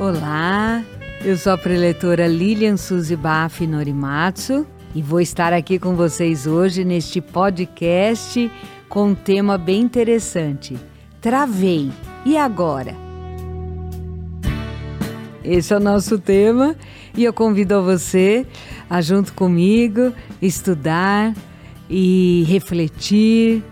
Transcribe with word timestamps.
Olá, 0.00 0.84
eu 1.24 1.36
sou 1.36 1.52
a 1.52 1.58
preletora 1.58 2.28
Lilian 2.28 2.76
Suzy 2.76 3.16
Baff 3.16 3.66
Norimatsu 3.66 4.64
e 4.94 5.02
vou 5.02 5.20
estar 5.20 5.52
aqui 5.52 5.76
com 5.76 5.96
vocês 5.96 6.46
hoje 6.46 6.84
neste 6.84 7.20
podcast 7.20 8.48
com 8.88 9.08
um 9.08 9.14
tema 9.16 9.58
bem 9.58 9.80
interessante. 9.80 10.78
Travei. 11.20 11.90
E 12.24 12.36
agora? 12.36 12.94
Esse 15.42 15.74
é 15.74 15.76
o 15.76 15.80
nosso 15.80 16.16
tema 16.16 16.76
e 17.16 17.24
eu 17.24 17.32
convido 17.32 17.82
você 17.82 18.46
a, 18.88 19.00
junto 19.00 19.32
comigo, 19.32 20.12
estudar 20.40 21.34
e 21.90 22.44
refletir 22.46 23.64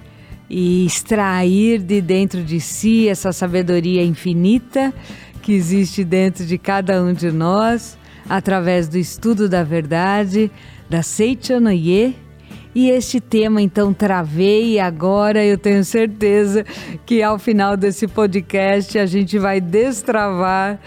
e 0.51 0.87
extrair 0.87 1.81
de 1.81 2.01
dentro 2.01 2.43
de 2.43 2.61
si 2.61 3.09
essa 3.09 3.33
sabedoria 3.33 4.03
infinita 4.03 4.93
que 5.47 5.53
existe 5.53 6.03
dentro 6.03 6.45
de 6.45 6.59
cada 6.59 7.01
um 7.01 7.13
de 7.13 7.31
nós, 7.31 7.97
através 8.29 8.89
do 8.89 8.99
estudo 8.99 9.49
da 9.49 9.63
verdade, 9.63 10.51
da 10.91 11.05
Seichanoye. 11.05 12.17
E 12.75 12.91
este 12.91 13.21
tema 13.21 13.63
então 13.63 13.95
travei 13.95 14.81
agora 14.81 15.45
eu 15.45 15.57
tenho 15.57 15.85
certeza 15.85 16.67
que 17.07 17.23
ao 17.23 17.39
final 17.39 17.77
desse 17.77 18.09
podcast 18.09 18.99
a 18.99 19.07
gente 19.07 19.39
vai 19.39 19.61
destravar, 19.61 20.81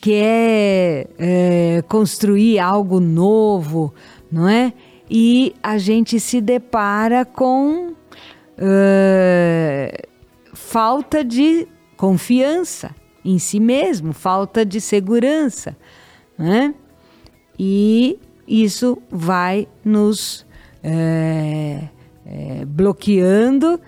quer 0.00 1.06
é, 1.18 1.84
construir 1.86 2.58
algo 2.58 2.98
novo, 2.98 3.94
não 4.32 4.48
é? 4.48 4.72
E 5.10 5.54
a 5.62 5.76
gente 5.76 6.18
se 6.18 6.40
depara 6.40 7.24
com 7.26 7.92
uh, 8.58 10.08
falta 10.54 11.22
de 11.22 11.68
confiança 11.96 12.94
em 13.24 13.38
si 13.38 13.60
mesmo, 13.60 14.12
falta 14.14 14.64
de 14.64 14.80
segurança, 14.80 15.76
né? 16.38 16.74
E 17.58 18.18
isso 18.46 18.96
vai 19.10 19.68
nos 19.84 20.46
é, 20.82 21.88
é, 22.28 22.64
bloqueando 22.66 23.80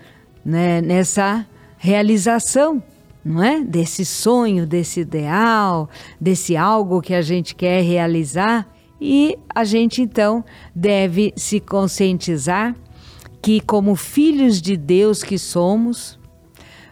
né, 0.43 0.81
nessa 0.81 1.45
realização, 1.77 2.81
não 3.23 3.43
é? 3.43 3.61
Desse 3.61 4.03
sonho, 4.03 4.65
desse 4.65 5.01
ideal, 5.01 5.87
desse 6.19 6.57
algo 6.57 7.01
que 7.01 7.13
a 7.13 7.21
gente 7.21 7.53
quer 7.53 7.83
realizar. 7.83 8.67
E 8.99 9.37
a 9.53 9.63
gente 9.63 10.01
então 10.01 10.43
deve 10.75 11.33
se 11.35 11.59
conscientizar 11.59 12.75
que, 13.41 13.59
como 13.61 13.95
filhos 13.95 14.61
de 14.61 14.75
Deus 14.77 15.23
que 15.23 15.37
somos, 15.37 16.19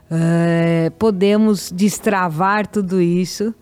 é, 0.10 0.92
podemos 0.98 1.72
destravar 1.72 2.66
tudo 2.66 3.00
isso 3.00 3.54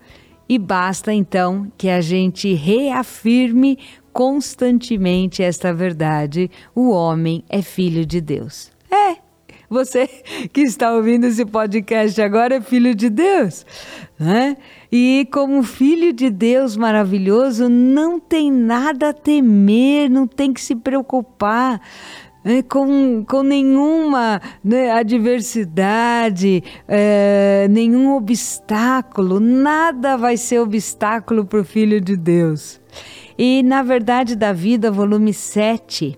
e 0.47 0.57
basta 0.57 1.13
então 1.13 1.69
que 1.77 1.89
a 1.89 1.99
gente 1.99 2.53
reafirme 2.53 3.77
constantemente 4.17 5.43
esta 5.43 5.71
verdade: 5.71 6.49
o 6.73 6.89
homem 6.89 7.43
é 7.47 7.61
filho 7.61 8.03
de 8.03 8.19
Deus. 8.19 8.71
É, 8.89 9.17
você 9.69 10.07
que 10.51 10.61
está 10.61 10.91
ouvindo 10.91 11.27
esse 11.27 11.45
podcast 11.45 12.19
agora 12.19 12.55
é 12.55 12.61
filho 12.61 12.95
de 12.95 13.11
Deus, 13.11 13.63
né? 14.19 14.57
E 14.91 15.27
como 15.31 15.61
filho 15.61 16.11
de 16.11 16.31
Deus 16.31 16.75
maravilhoso, 16.75 17.69
não 17.69 18.19
tem 18.19 18.51
nada 18.51 19.09
a 19.09 19.13
temer, 19.13 20.09
não 20.09 20.25
tem 20.25 20.51
que 20.51 20.61
se 20.61 20.75
preocupar. 20.75 21.79
Né, 22.43 22.61
com, 22.61 23.25
com 23.27 23.43
nenhuma 23.43 24.39
né, 24.63 24.91
adversidade, 24.91 26.63
é, 26.87 27.67
nenhum 27.69 28.15
obstáculo, 28.15 29.37
nada 29.39 30.15
vai 30.15 30.37
ser 30.37 30.59
obstáculo 30.59 31.43
para 31.43 31.59
o 31.59 31.65
Filho 31.65 31.99
de 31.99 32.15
Deus. 32.15 32.79
E 33.37 33.61
na 33.61 33.83
Verdade 33.83 34.35
da 34.35 34.51
Vida, 34.51 34.89
volume 34.89 35.31
7. 35.31 36.17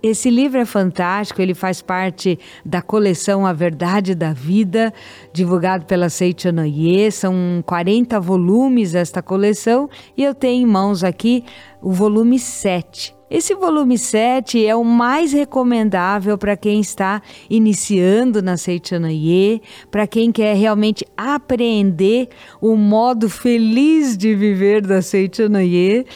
Esse 0.00 0.30
livro 0.30 0.60
é 0.60 0.64
fantástico, 0.64 1.42
ele 1.42 1.52
faz 1.52 1.82
parte 1.82 2.38
da 2.64 2.80
coleção 2.80 3.44
A 3.44 3.52
Verdade 3.52 4.14
da 4.14 4.32
Vida, 4.32 4.94
divulgado 5.32 5.84
pela 5.84 6.08
Seiichi 6.08 6.52
Noye. 6.52 7.10
São 7.10 7.34
40 7.66 8.20
volumes 8.20 8.94
esta 8.94 9.20
coleção 9.20 9.90
e 10.16 10.22
eu 10.22 10.32
tenho 10.32 10.62
em 10.62 10.66
mãos 10.66 11.02
aqui 11.02 11.44
o 11.82 11.90
volume 11.90 12.38
7. 12.38 13.16
Esse 13.30 13.54
volume 13.54 13.96
7 13.96 14.66
é 14.66 14.74
o 14.74 14.82
mais 14.82 15.32
recomendável 15.32 16.36
para 16.36 16.56
quem 16.56 16.80
está 16.80 17.22
iniciando 17.48 18.42
na 18.42 18.56
Seichanoye, 18.56 19.62
para 19.88 20.04
quem 20.04 20.32
quer 20.32 20.56
realmente 20.56 21.06
apreender 21.16 22.28
o 22.60 22.74
modo 22.74 23.30
feliz 23.30 24.16
de 24.16 24.34
viver 24.34 24.84
da 24.84 25.00
Seichanoye 25.00 26.06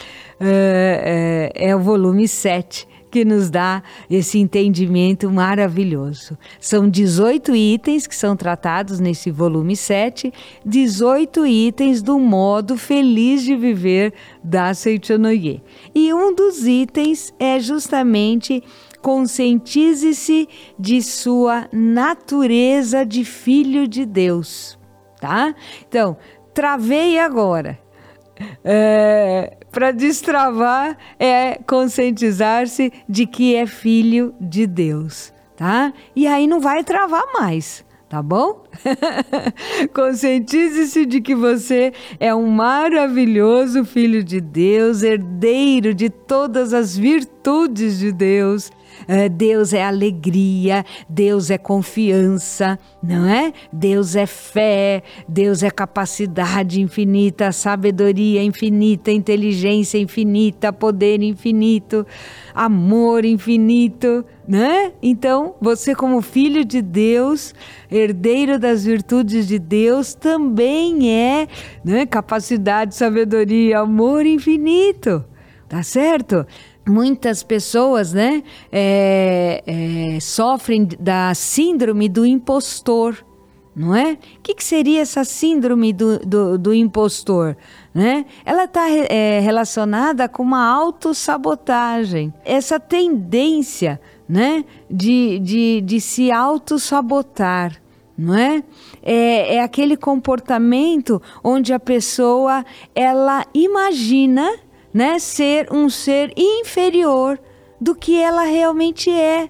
é, 0.45 1.51
é, 1.57 1.69
é 1.71 1.77
o 1.77 1.81
volume 1.81 2.29
7 2.29 2.87
que 3.15 3.25
nos 3.25 3.49
dá 3.49 3.81
esse 4.11 4.41
entendimento 4.41 5.31
maravilhoso. 5.31 6.37
São 6.59 6.91
18 6.91 7.55
itens 7.55 8.09
que 8.09 8.17
são 8.17 8.35
tratados 8.35 8.99
nesse 8.99 9.31
volume 9.31 9.77
7, 9.77 10.33
18 10.67 11.47
itens 11.47 12.03
do 12.03 12.19
modo 12.19 12.77
feliz 12.77 13.45
de 13.45 13.55
viver 13.55 14.13
da 14.43 14.75
Seichonoye. 14.75 15.63
E 15.95 16.13
um 16.13 16.35
dos 16.35 16.67
itens 16.67 17.33
é 17.39 17.61
justamente 17.61 18.61
conscientize-se 19.01 20.49
de 20.77 21.01
sua 21.01 21.69
natureza 21.73 23.07
de 23.07 23.25
filho 23.25 23.87
de 23.87 24.05
Deus, 24.05 24.77
tá? 25.21 25.55
Então, 25.87 26.17
travei 26.53 27.17
agora. 27.21 27.84
É, 28.65 29.57
para 29.71 29.91
destravar 29.91 30.97
é 31.19 31.59
conscientizar-se 31.67 32.93
de 33.09 33.27
que 33.27 33.55
é 33.55 33.67
filho 33.67 34.35
de 34.41 34.67
Deus, 34.67 35.33
tá? 35.57 35.93
E 36.15 36.27
aí 36.27 36.47
não 36.47 36.61
vai 36.61 36.85
travar 36.85 37.25
mais, 37.35 37.85
tá 38.09 38.23
bom? 38.23 38.65
Conscientize-se 39.93 41.05
de 41.05 41.21
que 41.21 41.35
você 41.35 41.93
é 42.21 42.35
um 42.35 42.47
maravilhoso 42.47 43.85
filho 43.85 44.23
de 44.23 44.41
Deus, 44.41 45.03
herdeiro 45.03 45.93
de 45.93 46.09
todas 46.09 46.73
as 46.73 46.97
virtudes 46.97 47.99
de 47.99 48.13
Deus 48.13 48.71
Deus 49.31 49.73
é 49.73 49.85
alegria, 49.85 50.85
Deus 51.09 51.51
é 51.51 51.59
confiança, 51.59 52.79
não 53.03 53.29
é? 53.29 53.53
Deus 53.73 54.17
é 54.17 54.27
fé, 54.27 55.03
Deus 55.29 55.63
é 55.63 55.71
capacidade 55.71 56.81
infinita, 56.81 57.53
sabedoria 57.53 58.43
infinita, 58.43 59.11
inteligência 59.11 59.99
infinita, 59.99 60.73
poder 60.73 61.23
infinito, 61.23 62.07
amor 62.55 63.25
infinito, 63.25 64.25
né? 64.47 64.93
Então, 65.03 65.55
você 65.61 65.95
como 65.95 66.21
filho 66.21 66.65
de 66.65 66.81
Deus, 66.83 67.55
herdeiro 67.91 68.59
das 68.59 68.85
virtudes 68.85 69.47
de 69.49 69.59
Deus, 69.59 70.15
também 70.15 71.11
é, 71.11 71.49
né, 71.85 72.07
capacidade, 72.07 72.95
sabedoria, 72.95 73.81
amor 73.81 74.27
infinito. 74.27 75.25
Tá 75.67 75.83
certo? 75.83 76.47
Muitas 76.87 77.43
pessoas 77.43 78.13
né, 78.13 78.43
é, 78.71 79.63
é, 79.67 80.21
sofrem 80.21 80.87
da 80.99 81.35
síndrome 81.35 82.09
do 82.09 82.25
impostor. 82.25 83.25
Não 83.77 83.93
é? 83.93 84.13
O 84.13 84.41
que, 84.41 84.55
que 84.55 84.63
seria 84.63 85.01
essa 85.01 85.25
síndrome 85.25 85.93
do, 85.93 86.21
do, 86.21 86.57
do 86.57 86.73
impostor? 86.73 87.57
Né? 87.93 88.25
Ela 88.45 88.65
está 88.65 88.89
é, 88.89 89.41
relacionada 89.41 90.29
com 90.29 90.45
uma 90.45 90.65
autossabotagem. 90.65 92.33
Essa 92.45 92.79
tendência 92.79 94.01
né, 94.29 94.65
de, 94.89 95.41
de, 95.41 95.81
de 95.81 96.01
se 96.01 96.31
autossabotar. 96.31 97.83
não 98.17 98.35
é? 98.35 98.63
é? 99.03 99.57
É 99.57 99.63
aquele 99.63 99.97
comportamento 99.97 101.21
onde 101.43 101.73
a 101.73 101.81
pessoa 101.81 102.65
ela 102.95 103.45
imagina, 103.53 104.49
né, 104.95 105.19
ser 105.19 105.67
um 105.73 105.91
ser 105.91 106.33
inferior 106.37 107.39
do 107.81 107.95
que 107.95 108.17
ela 108.17 108.45
realmente 108.45 109.11
é. 109.11 109.49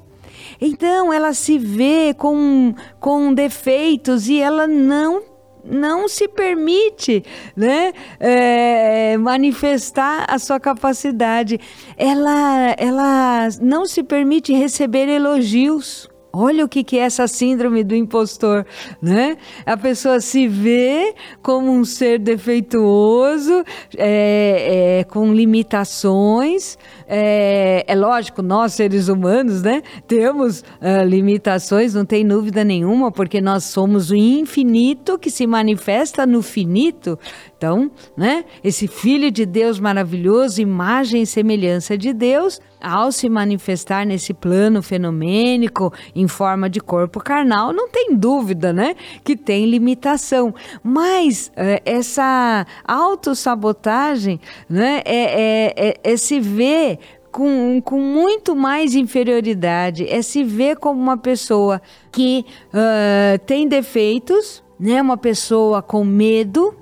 Então 0.60 1.12
ela 1.12 1.34
se 1.34 1.58
vê 1.58 2.14
com, 2.14 2.74
com 2.98 3.34
defeitos 3.34 4.28
e 4.28 4.40
ela 4.40 4.66
não 4.66 5.34
não 5.66 6.06
se 6.06 6.28
permite 6.28 7.24
né, 7.56 7.94
é, 8.20 9.16
manifestar 9.16 10.26
a 10.28 10.38
sua 10.38 10.60
capacidade. 10.60 11.58
Ela, 11.96 12.74
ela 12.76 13.48
não 13.62 13.86
se 13.86 14.02
permite 14.02 14.52
receber 14.52 15.08
elogios. 15.08 16.06
Olha 16.36 16.64
o 16.64 16.68
que, 16.68 16.82
que 16.82 16.98
é 16.98 17.02
essa 17.02 17.28
síndrome 17.28 17.84
do 17.84 17.94
impostor, 17.94 18.66
né? 19.00 19.36
A 19.64 19.76
pessoa 19.76 20.20
se 20.20 20.48
vê 20.48 21.14
como 21.40 21.70
um 21.70 21.84
ser 21.84 22.18
defeituoso, 22.18 23.64
é, 23.96 24.98
é, 25.00 25.04
com 25.04 25.32
limitações. 25.32 26.76
É, 27.06 27.84
é, 27.86 27.94
lógico, 27.94 28.42
nós 28.42 28.72
seres 28.74 29.08
humanos, 29.08 29.62
né? 29.62 29.82
Temos 30.06 30.60
uh, 30.60 31.04
limitações, 31.06 31.94
não 31.94 32.04
tem 32.04 32.26
dúvida 32.26 32.64
nenhuma, 32.64 33.10
porque 33.10 33.40
nós 33.40 33.64
somos 33.64 34.10
o 34.10 34.16
infinito 34.16 35.18
que 35.18 35.30
se 35.30 35.46
manifesta 35.46 36.26
no 36.26 36.42
finito. 36.42 37.18
Então, 37.56 37.90
né? 38.16 38.44
Esse 38.62 38.86
Filho 38.86 39.30
de 39.30 39.46
Deus 39.46 39.80
maravilhoso, 39.80 40.60
imagem 40.60 41.22
e 41.22 41.26
semelhança 41.26 41.96
de 41.96 42.12
Deus, 42.12 42.60
ao 42.84 43.10
se 43.10 43.28
manifestar 43.30 44.04
nesse 44.04 44.34
plano 44.34 44.82
fenomênico 44.82 45.90
em 46.14 46.28
forma 46.28 46.68
de 46.68 46.80
corpo 46.80 47.18
carnal, 47.18 47.72
não 47.72 47.88
tem 47.88 48.14
dúvida, 48.14 48.72
né? 48.72 48.94
Que 49.24 49.34
tem 49.34 49.64
limitação. 49.64 50.54
Mas 50.82 51.50
é, 51.56 51.80
essa 51.86 52.66
autossabotagem, 52.86 54.38
né? 54.68 55.00
É, 55.04 55.16
é, 55.16 55.74
é, 55.76 56.12
é 56.12 56.16
se 56.16 56.38
ver 56.40 56.98
com, 57.34 57.82
com, 57.84 57.98
muito 57.98 58.54
mais 58.54 58.94
inferioridade, 58.94 60.08
é 60.08 60.22
se 60.22 60.44
ver 60.44 60.76
como 60.76 61.00
uma 61.02 61.16
pessoa 61.16 61.82
que 62.12 62.46
uh, 62.68 63.36
tem 63.44 63.66
defeitos, 63.66 64.62
né? 64.78 65.02
Uma 65.02 65.16
pessoa 65.16 65.82
com 65.82 66.04
medo, 66.04 66.72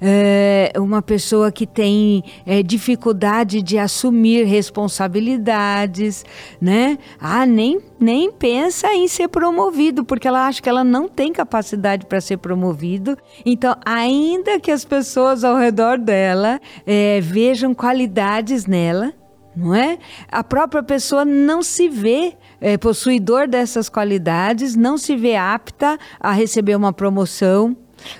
é, 0.00 0.72
uma 0.78 1.02
pessoa 1.02 1.52
que 1.52 1.66
tem 1.66 2.24
é, 2.46 2.62
dificuldade 2.62 3.60
de 3.60 3.76
assumir 3.76 4.44
responsabilidades, 4.44 6.24
né? 6.58 6.96
Ah, 7.20 7.44
nem, 7.44 7.78
nem 8.00 8.32
pensa 8.32 8.94
em 8.94 9.06
ser 9.06 9.28
promovido, 9.28 10.02
porque 10.02 10.26
ela 10.26 10.46
acha 10.46 10.62
que 10.62 10.68
ela 10.70 10.82
não 10.82 11.08
tem 11.08 11.30
capacidade 11.30 12.06
para 12.06 12.22
ser 12.22 12.38
promovido. 12.38 13.18
Então, 13.44 13.76
ainda 13.84 14.58
que 14.58 14.70
as 14.70 14.82
pessoas 14.82 15.44
ao 15.44 15.58
redor 15.58 15.98
dela 15.98 16.58
é, 16.86 17.20
vejam 17.20 17.74
qualidades 17.74 18.64
nela, 18.64 19.12
não 19.60 19.74
é? 19.74 19.98
A 20.30 20.42
própria 20.42 20.82
pessoa 20.82 21.24
não 21.24 21.62
se 21.62 21.88
vê 21.88 22.34
é, 22.60 22.78
possuidor 22.78 23.46
dessas 23.46 23.88
qualidades, 23.88 24.74
não 24.74 24.96
se 24.96 25.14
vê 25.14 25.36
apta 25.36 25.98
a 26.18 26.32
receber 26.32 26.74
uma 26.74 26.92
promoção, 26.92 27.76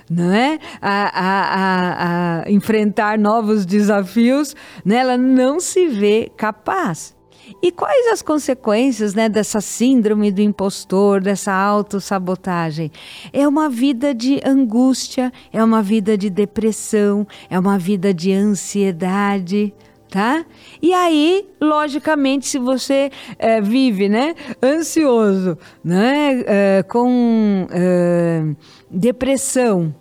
não 0.08 0.30
é? 0.32 0.58
A, 0.80 1.20
a, 1.20 1.54
a, 1.54 2.42
a 2.42 2.50
enfrentar 2.50 3.18
novos 3.18 3.64
desafios, 3.64 4.54
né? 4.84 4.96
ela 4.96 5.16
não 5.16 5.58
se 5.58 5.88
vê 5.88 6.30
capaz. 6.36 7.18
E 7.62 7.72
quais 7.72 8.12
as 8.12 8.22
consequências 8.22 9.12
né, 9.14 9.28
dessa 9.28 9.60
síndrome 9.60 10.30
do 10.30 10.40
impostor, 10.40 11.20
dessa 11.20 11.52
autossabotagem? 11.52 12.92
É 13.32 13.48
uma 13.48 13.68
vida 13.68 14.14
de 14.14 14.40
angústia, 14.44 15.32
é 15.52 15.62
uma 15.64 15.82
vida 15.82 16.16
de 16.16 16.30
depressão, 16.30 17.26
é 17.48 17.58
uma 17.58 17.76
vida 17.76 18.14
de 18.14 18.32
ansiedade 18.32 19.74
tá? 20.10 20.44
E 20.82 20.92
aí, 20.92 21.46
logicamente, 21.60 22.46
se 22.46 22.58
você 22.58 23.10
é, 23.38 23.60
vive, 23.60 24.08
né, 24.08 24.34
ansioso, 24.62 25.56
né, 25.82 26.42
é, 26.46 26.82
com 26.82 27.66
é, 27.70 28.42
depressão, 28.90 29.94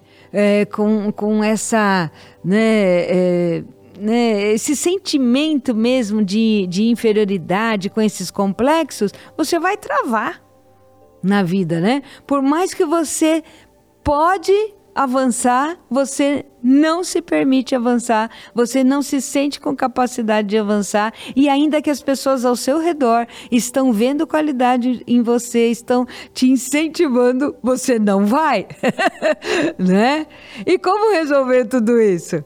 com, 0.71 1.11
com 1.11 1.43
essa, 1.43 2.11
né, 2.45 3.63
né, 3.99 4.53
esse 4.53 4.75
sentimento 4.75 5.73
mesmo 5.73 6.23
de, 6.23 6.67
de 6.67 6.83
inferioridade 6.83 7.89
com 7.89 7.99
esses 7.99 8.29
complexos, 8.29 9.11
você 9.35 9.57
vai 9.57 9.75
travar 9.75 10.41
na 11.21 11.43
vida, 11.43 11.81
né? 11.81 12.01
Por 12.25 12.41
mais 12.41 12.73
que 12.73 12.85
você 12.85 13.43
pode 14.03 14.53
avançar, 14.99 15.77
você 15.89 16.45
não 16.61 17.05
se 17.05 17.21
permite 17.21 17.73
avançar, 17.73 18.29
você 18.53 18.83
não 18.83 19.01
se 19.01 19.21
sente 19.21 19.57
com 19.57 19.73
capacidade 19.73 20.49
de 20.49 20.57
avançar 20.57 21.13
e 21.33 21.47
ainda 21.47 21.81
que 21.81 21.89
as 21.89 22.01
pessoas 22.01 22.43
ao 22.43 22.53
seu 22.53 22.79
redor 22.79 23.25
estão 23.49 23.93
vendo 23.93 24.27
qualidade 24.27 25.01
em 25.07 25.21
você, 25.21 25.71
estão 25.71 26.05
te 26.33 26.49
incentivando, 26.49 27.55
você 27.63 27.97
não 27.97 28.25
vai, 28.25 28.67
né? 29.79 30.27
E 30.65 30.77
como 30.77 31.13
resolver 31.13 31.63
tudo 31.63 31.97
isso? 32.01 32.43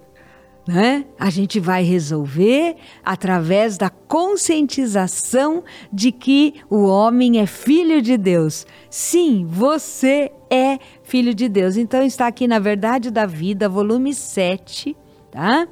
Né? 0.65 1.05
A 1.19 1.29
gente 1.29 1.59
vai 1.59 1.83
resolver 1.83 2.77
através 3.03 3.77
da 3.77 3.89
conscientização 3.89 5.61
de 5.91 6.09
que 6.09 6.53
o 6.69 6.83
homem 6.85 7.41
é 7.41 7.45
filho 7.45 8.01
de 8.01 8.15
Deus. 8.15 8.65
Sim, 8.89 9.45
você 9.49 10.31
é 10.49 10.79
filho 11.13 11.35
de 11.35 11.47
Deus. 11.47 11.77
Então 11.77 12.01
está 12.01 12.25
aqui 12.25 12.47
na 12.47 12.57
Verdade 12.57 13.11
da 13.11 13.27
Vida, 13.27 13.69
volume 13.69 14.15
7, 14.15 14.97
tá? 15.29 15.67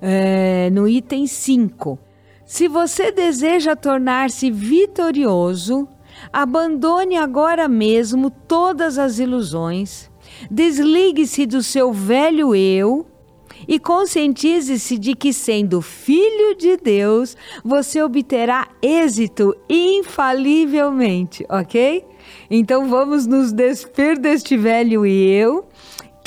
É, 0.00 0.70
no 0.70 0.88
item 0.88 1.26
5. 1.26 1.98
Se 2.46 2.68
você 2.68 3.12
deseja 3.12 3.76
tornar-se 3.76 4.50
vitorioso, 4.50 5.86
abandone 6.32 7.18
agora 7.18 7.68
mesmo 7.68 8.30
todas 8.30 8.96
as 8.96 9.18
ilusões, 9.18 10.10
desligue-se 10.50 11.44
do 11.44 11.62
seu 11.62 11.92
velho 11.92 12.54
eu 12.54 13.06
e 13.66 13.78
conscientize-se 13.78 14.96
de 14.96 15.14
que, 15.14 15.34
sendo 15.34 15.82
filho 15.82 16.56
de 16.56 16.78
Deus, 16.78 17.36
você 17.62 18.00
obterá 18.02 18.66
êxito 18.80 19.54
infalivelmente, 19.68 21.44
ok? 21.50 22.06
Então 22.50 22.88
vamos 22.88 23.26
nos 23.26 23.52
despir 23.52 24.18
deste 24.18 24.56
velho 24.56 25.06
eu 25.06 25.66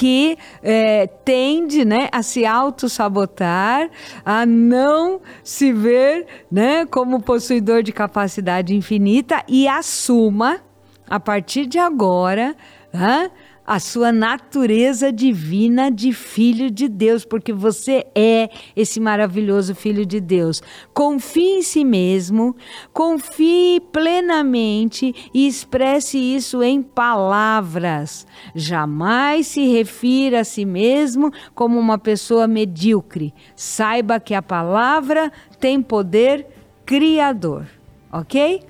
que 0.02 0.36
é, 0.64 1.06
tende 1.06 1.86
né, 1.86 2.10
a 2.12 2.24
se 2.24 2.44
auto-sabotar, 2.44 3.88
a 4.26 4.48
não 4.48 5.22
se 5.44 5.72
ver 5.72 6.26
né, 6.52 6.88
como 6.88 7.22
possuidor 7.22 7.84
de 7.84 7.92
capacidade 7.92 8.76
infinita 8.76 9.44
e 9.48 9.68
assuma, 9.68 10.60
a 11.08 11.20
partir 11.20 11.68
de 11.68 11.78
agora, 11.78 12.56
né, 12.92 13.30
a 13.66 13.80
sua 13.80 14.12
natureza 14.12 15.12
divina 15.12 15.92
de 15.92 16.12
filho 16.14 16.70
de 16.70 16.88
Deus, 16.88 17.24
porque 17.24 17.54
você 17.54 18.06
é 18.16 18.50
esse 18.76 19.00
maravilhoso 19.00 19.76
filho 19.76 20.06
de 20.06 20.20
Deus. 20.20 20.62
Confie 20.94 21.58
em 21.58 21.62
si 21.62 21.86
mesmo, 21.86 22.56
confie 22.92 23.80
plenamente 23.92 25.14
e 25.34 25.48
expresse 25.48 26.18
isso 26.18 26.64
em 26.64 26.82
palavras. 26.82 28.26
Jamais 28.56 29.48
se 29.48 29.66
refira 29.72 30.42
a 30.42 30.44
si 30.44 30.66
mesmo 30.66 31.32
como 31.54 31.80
uma 31.80 31.98
pessoa 31.98 32.48
medíocre. 32.48 33.34
Saiba 33.56 34.20
que 34.20 34.34
a 34.34 34.42
palavra 34.42 35.32
tem 35.60 35.82
poder 35.82 36.48
criador, 36.86 37.68
ok? 38.12 38.62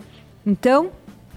Então, 0.45 0.91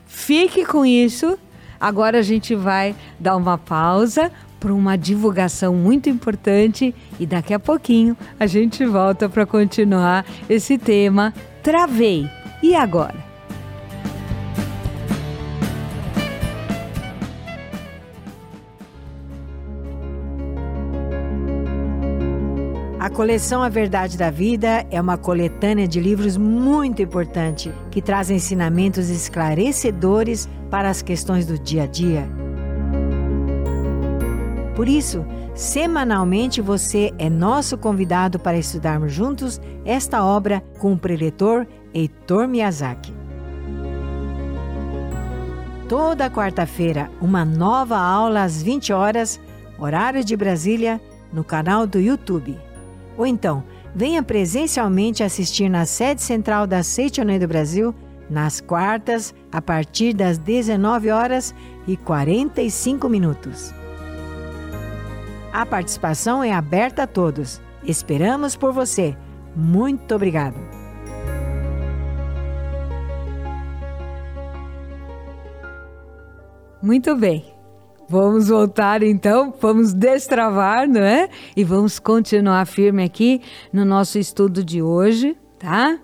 fique 0.06 0.64
com 0.64 0.84
isso 0.84 1.38
Agora 1.80 2.18
a 2.18 2.22
gente 2.22 2.54
vai 2.54 2.94
dar 3.18 3.36
uma 3.36 3.58
pausa 3.58 4.30
para 4.58 4.72
uma 4.72 4.96
divulgação 4.96 5.74
muito 5.74 6.08
importante 6.08 6.94
e 7.20 7.26
daqui 7.26 7.52
a 7.52 7.58
pouquinho 7.58 8.16
a 8.40 8.46
gente 8.46 8.84
volta 8.86 9.28
para 9.28 9.44
continuar 9.44 10.24
esse 10.48 10.78
tema. 10.78 11.34
Travei. 11.62 12.28
E 12.62 12.74
agora? 12.74 13.33
Coleção 23.14 23.62
A 23.62 23.68
Verdade 23.68 24.18
da 24.18 24.28
Vida 24.28 24.84
é 24.90 25.00
uma 25.00 25.16
coletânea 25.16 25.86
de 25.86 26.00
livros 26.00 26.36
muito 26.36 27.00
importante 27.00 27.72
que 27.88 28.02
traz 28.02 28.28
ensinamentos 28.28 29.08
esclarecedores 29.08 30.48
para 30.68 30.90
as 30.90 31.00
questões 31.00 31.46
do 31.46 31.56
dia 31.56 31.84
a 31.84 31.86
dia. 31.86 32.28
Por 34.74 34.88
isso, 34.88 35.24
semanalmente 35.54 36.60
você 36.60 37.12
é 37.16 37.30
nosso 37.30 37.78
convidado 37.78 38.36
para 38.40 38.58
estudarmos 38.58 39.12
juntos 39.12 39.60
esta 39.84 40.24
obra 40.24 40.60
com 40.80 40.94
o 40.94 40.98
preletor 40.98 41.68
Heitor 41.94 42.48
Miyazaki. 42.48 43.14
Toda 45.88 46.28
quarta-feira, 46.28 47.08
uma 47.20 47.44
nova 47.44 47.96
aula 47.96 48.42
às 48.42 48.60
20 48.60 48.92
horas, 48.92 49.40
horário 49.78 50.24
de 50.24 50.36
Brasília, 50.36 51.00
no 51.32 51.44
canal 51.44 51.86
do 51.86 52.00
YouTube. 52.00 52.58
Ou 53.16 53.26
então, 53.26 53.62
venha 53.94 54.22
presencialmente 54.22 55.22
assistir 55.22 55.68
na 55.68 55.86
sede 55.86 56.22
central 56.22 56.66
da 56.66 56.82
Seitonei 56.82 57.38
do 57.38 57.46
Brasil, 57.46 57.94
nas 58.28 58.60
quartas, 58.60 59.34
a 59.52 59.60
partir 59.60 60.14
das 60.14 60.38
19 60.38 61.10
horas 61.10 61.54
e 61.86 61.96
45 61.96 63.08
minutos. 63.08 63.72
A 65.52 65.64
participação 65.64 66.42
é 66.42 66.52
aberta 66.52 67.04
a 67.04 67.06
todos. 67.06 67.60
Esperamos 67.84 68.56
por 68.56 68.72
você. 68.72 69.16
Muito 69.54 70.14
obrigado. 70.14 70.56
Muito 76.82 77.14
bem. 77.16 77.53
Vamos 78.08 78.48
voltar 78.48 79.02
então, 79.02 79.54
vamos 79.58 79.94
destravar, 79.94 80.86
não 80.86 81.00
é? 81.00 81.28
E 81.56 81.64
vamos 81.64 81.98
continuar 81.98 82.66
firme 82.66 83.02
aqui 83.02 83.40
no 83.72 83.82
nosso 83.82 84.18
estudo 84.18 84.62
de 84.62 84.82
hoje, 84.82 85.34
tá? 85.58 85.98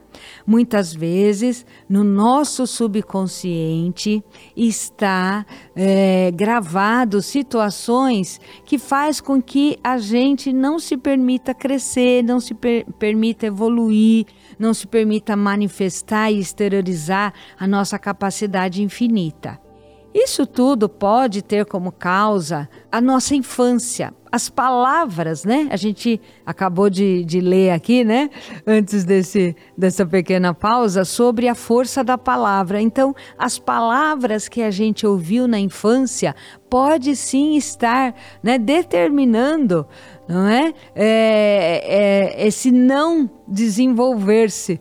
Muitas 0.47 0.95
vezes 0.95 1.67
no 1.87 2.03
nosso 2.03 2.67
subconsciente 2.67 4.25
está 4.57 5.45
é, 5.77 6.31
gravado 6.35 7.21
situações 7.21 8.41
que 8.65 8.79
faz 8.79 9.21
com 9.21 9.41
que 9.41 9.79
a 9.85 9.99
gente 9.99 10.55
não 10.55 10.79
se 10.79 10.97
permita 10.97 11.53
crescer, 11.53 12.25
não 12.25 12.41
se 12.41 12.55
per 12.55 12.87
permita 12.99 13.47
evoluir, 13.47 14.25
não 14.59 14.73
se 14.73 14.87
permita 14.87 15.37
manifestar 15.37 16.33
e 16.33 16.39
exteriorizar 16.39 17.35
a 17.59 17.67
nossa 17.67 17.99
capacidade 17.99 18.83
infinita. 18.83 19.70
Isso 20.13 20.45
tudo 20.45 20.89
pode 20.89 21.41
ter 21.41 21.65
como 21.65 21.93
causa 21.93 22.69
a 22.91 23.01
nossa 23.01 23.35
infância, 23.37 24.13
as 24.33 24.49
palavras, 24.49 25.45
né? 25.45 25.69
A 25.71 25.77
gente 25.77 26.21
acabou 26.45 26.91
de, 26.91 27.25
de 27.25 27.41
ler 27.41 27.71
aqui, 27.71 28.03
né? 28.03 28.29
Antes 28.67 29.05
desse, 29.05 29.55
dessa 29.79 30.05
pequena 30.05 30.53
pausa, 30.53 31.05
sobre 31.05 31.47
a 31.47 31.55
força 31.55 32.03
da 32.03 32.19
palavra. 32.19 32.81
Então, 32.81 33.15
as 33.39 33.57
palavras 33.57 34.49
que 34.49 34.63
a 34.63 34.71
gente 34.71 35.07
ouviu 35.07 35.47
na 35.47 35.61
infância 35.61 36.35
pode 36.69 37.15
sim 37.15 37.57
estar 37.57 38.15
né, 38.43 38.59
determinando 38.59 39.87
não 40.29 40.47
é? 40.47 40.73
é, 40.95 42.37
é 42.39 42.47
esse 42.47 42.71
não 42.71 43.29
desenvolver-se 43.49 44.79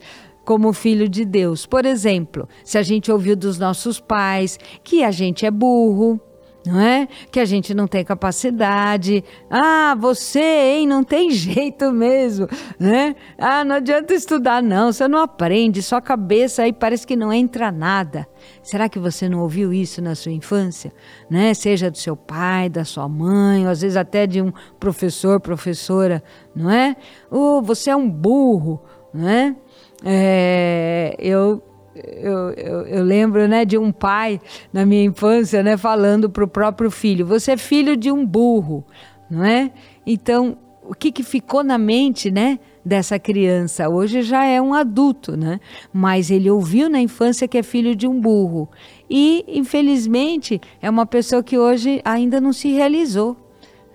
como 0.50 0.74
filho 0.74 1.08
de 1.08 1.26
Deus. 1.26 1.68
Por 1.68 1.86
exemplo, 1.86 2.50
se 2.64 2.80
a 2.80 2.82
gente 2.82 3.12
ouviu 3.12 3.36
dos 3.36 3.60
nossos 3.60 4.00
pais 4.00 4.58
que 4.84 5.04
a 5.04 5.12
gente 5.12 5.46
é 5.46 5.52
burro, 5.52 6.20
não 6.66 6.80
é? 6.80 7.08
Que 7.32 7.40
a 7.40 7.46
gente 7.46 7.72
não 7.72 7.86
tem 7.86 8.04
capacidade. 8.04 9.24
Ah, 9.48 9.96
você, 9.96 10.40
hein, 10.40 10.88
não 10.88 11.04
tem 11.04 11.30
jeito 11.32 11.92
mesmo, 11.92 12.48
né? 12.80 13.16
Ah, 13.38 13.64
não 13.64 13.76
adianta 13.76 14.12
estudar 14.12 14.64
não, 14.64 14.92
você 14.92 15.08
não 15.08 15.20
aprende, 15.20 15.84
sua 15.84 16.02
cabeça 16.02 16.64
aí 16.64 16.74
parece 16.74 17.06
que 17.06 17.16
não 17.16 17.32
entra 17.32 17.72
nada. 17.72 18.28
Será 18.64 18.90
que 18.90 18.98
você 18.98 19.30
não 19.30 19.42
ouviu 19.42 19.72
isso 19.72 20.02
na 20.02 20.16
sua 20.16 20.32
infância, 20.32 20.92
né? 21.30 21.54
Seja 21.54 21.92
do 21.92 21.98
seu 22.00 22.18
pai, 22.18 22.70
da 22.70 22.84
sua 22.84 23.08
mãe, 23.08 23.66
ou 23.66 23.72
às 23.72 23.82
vezes 23.82 23.96
até 23.96 24.26
de 24.26 24.42
um 24.42 24.52
professor, 24.80 25.40
professora, 25.40 26.24
não 26.56 26.72
é? 26.72 26.96
Oh, 27.30 27.62
você 27.62 27.92
é 27.92 27.96
um 27.96 28.10
burro, 28.10 28.82
não 29.14 29.30
é? 29.30 29.56
É, 30.04 31.16
eu, 31.20 31.62
eu, 31.96 32.52
eu, 32.52 32.82
eu, 32.88 33.04
lembro 33.04 33.48
né, 33.48 33.66
de 33.66 33.78
um 33.78 33.92
pai 33.92 34.40
na 34.72 34.86
minha 34.86 35.04
infância 35.04 35.62
né, 35.62 35.76
falando 35.76 36.30
para 36.30 36.44
o 36.44 36.48
próprio 36.48 36.90
filho: 36.90 37.26
Você 37.26 37.52
é 37.54 37.58
filho 37.58 37.98
de 37.98 38.12
um 38.12 38.26
burro, 38.26 38.86
não 39.30 39.44
é? 39.44 39.72
Então, 40.06 40.58
o 40.84 40.96
que, 40.96 41.12
que 41.12 41.22
ficou 41.22 41.64
na 41.64 41.78
mente 41.78 42.32
né, 42.32 42.58
dessa 42.84 43.20
criança? 43.20 43.88
Hoje 43.90 44.22
já 44.24 44.46
é 44.46 44.62
um 44.62 44.74
adulto, 44.74 45.38
né? 45.38 45.60
mas 45.94 46.32
ele 46.32 46.50
ouviu 46.50 46.90
na 46.90 47.00
infância 47.00 47.48
que 47.48 47.58
é 47.58 47.64
filho 47.64 47.96
de 47.96 48.08
um 48.08 48.20
burro. 48.20 48.68
E, 49.08 49.46
infelizmente, 49.48 50.60
é 50.82 50.90
uma 50.90 51.06
pessoa 51.06 51.44
que 51.44 51.58
hoje 51.58 52.02
ainda 52.04 52.42
não 52.42 52.52
se 52.52 52.70
realizou 52.72 53.49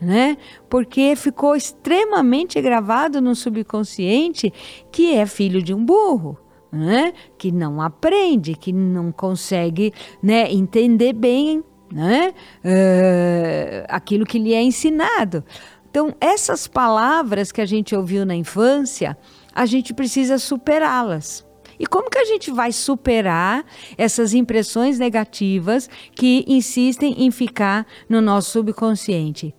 né? 0.05 0.37
Porque 0.69 1.17
ficou 1.17 1.57
extremamente 1.57 2.61
gravado 2.61 3.21
no 3.21 3.35
subconsciente 3.35 4.53
que 4.93 5.15
é 5.15 5.27
filho 5.27 5.63
de 5.63 5.73
um 5.75 5.85
burro. 5.85 6.39
Né? 6.71 7.13
Que 7.39 7.53
não 7.53 7.81
aprende, 7.81 8.57
que 8.57 8.73
não 8.73 9.13
consegue 9.13 9.93
né, 10.21 10.53
entender 10.53 11.13
bem 11.13 11.63
né, 11.93 12.35
uh, 12.65 13.87
aquilo 13.89 14.27
que 14.27 14.41
lhe 14.41 14.53
é 14.53 14.61
ensinado. 14.61 15.45
Então, 15.89 16.13
essas 16.21 16.67
palavras 16.67 17.53
que 17.53 17.61
a 17.61 17.67
gente 17.67 17.95
ouviu 17.95 18.27
na 18.27 18.35
infância, 18.35 19.17
a 19.55 19.65
gente 19.65 19.95
precisa 19.95 20.37
superá-las. 20.37 21.47
E 21.79 21.87
como 21.87 22.11
que 22.11 22.19
a 22.19 22.25
gente 22.25 22.51
vai 22.51 22.73
superar 22.73 23.65
essas 23.97 24.35
impressões 24.35 24.99
negativas 24.99 25.89
que 26.17 26.45
insistem 26.49 27.25
em 27.25 27.31
ficar 27.31 27.87
no 28.09 28.21
nosso 28.21 28.51
subconsciente? 28.51 29.55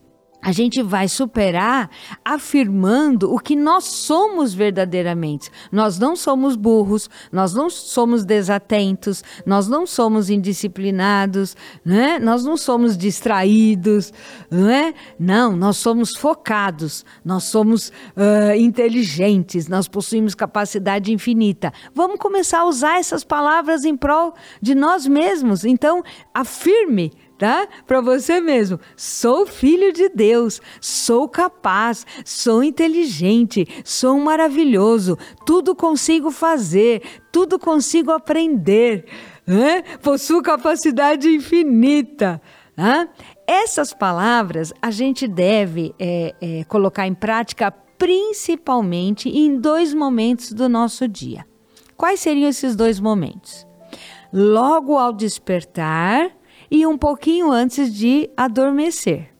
A 0.45 0.51
gente 0.51 0.83
vai 0.83 1.07
superar 1.07 1.89
afirmando 2.23 3.33
o 3.33 3.39
que 3.39 3.55
nós 3.55 3.85
somos 3.85 4.53
verdadeiramente. 4.53 5.49
Nós 5.71 5.97
não 5.97 6.15
somos 6.15 6.55
burros, 6.55 7.09
nós 7.31 7.55
não 7.55 7.67
somos 7.67 8.23
desatentos, 8.23 9.23
nós 9.43 9.67
não 9.67 9.87
somos 9.87 10.29
indisciplinados, 10.29 11.57
né? 11.83 12.19
nós 12.19 12.45
não 12.45 12.55
somos 12.55 12.95
distraídos, 12.95 14.13
não 14.51 14.69
é? 14.69 14.93
Não, 15.19 15.55
nós 15.55 15.77
somos 15.77 16.15
focados, 16.15 17.03
nós 17.25 17.45
somos 17.45 17.89
uh, 17.89 18.55
inteligentes, 18.55 19.67
nós 19.67 19.87
possuímos 19.87 20.35
capacidade 20.35 21.11
infinita. 21.11 21.73
Vamos 21.91 22.19
começar 22.19 22.59
a 22.59 22.65
usar 22.65 22.99
essas 22.99 23.23
palavras 23.23 23.83
em 23.83 23.97
prol 23.97 24.35
de 24.61 24.75
nós 24.75 25.07
mesmos. 25.07 25.65
Então, 25.65 26.03
afirme 26.31 27.11
tá? 27.37 27.67
Para 27.85 28.01
você 28.01 28.39
mesmo. 28.39 28.79
Sou 28.95 29.45
filho 29.45 29.91
de 29.91 30.09
Deus, 30.09 30.61
sou 30.79 31.27
capaz, 31.27 32.05
sou 32.23 32.63
inteligente, 32.63 33.67
sou 33.83 34.19
maravilhoso, 34.19 35.17
tudo 35.45 35.75
consigo 35.75 36.31
fazer, 36.31 37.01
tudo 37.31 37.59
consigo 37.59 38.11
aprender, 38.11 39.05
né? 39.45 39.83
possuo 40.01 40.41
capacidade 40.41 41.29
infinita. 41.29 42.41
Né? 42.75 43.07
Essas 43.47 43.93
palavras 43.93 44.73
a 44.81 44.91
gente 44.91 45.27
deve 45.27 45.93
é, 45.99 46.35
é, 46.41 46.63
colocar 46.65 47.07
em 47.07 47.13
prática 47.13 47.71
principalmente 47.97 49.29
em 49.29 49.57
dois 49.57 49.93
momentos 49.93 50.51
do 50.51 50.67
nosso 50.67 51.07
dia. 51.07 51.45
Quais 51.95 52.19
seriam 52.19 52.49
esses 52.49 52.75
dois 52.75 52.99
momentos? 52.99 53.65
Logo 54.33 54.97
ao 54.97 55.13
despertar 55.13 56.29
e 56.75 56.85
um 56.85 56.97
pouquinho 56.97 57.51
antes 57.51 57.93
de 57.93 58.29
adormecer 58.35 59.34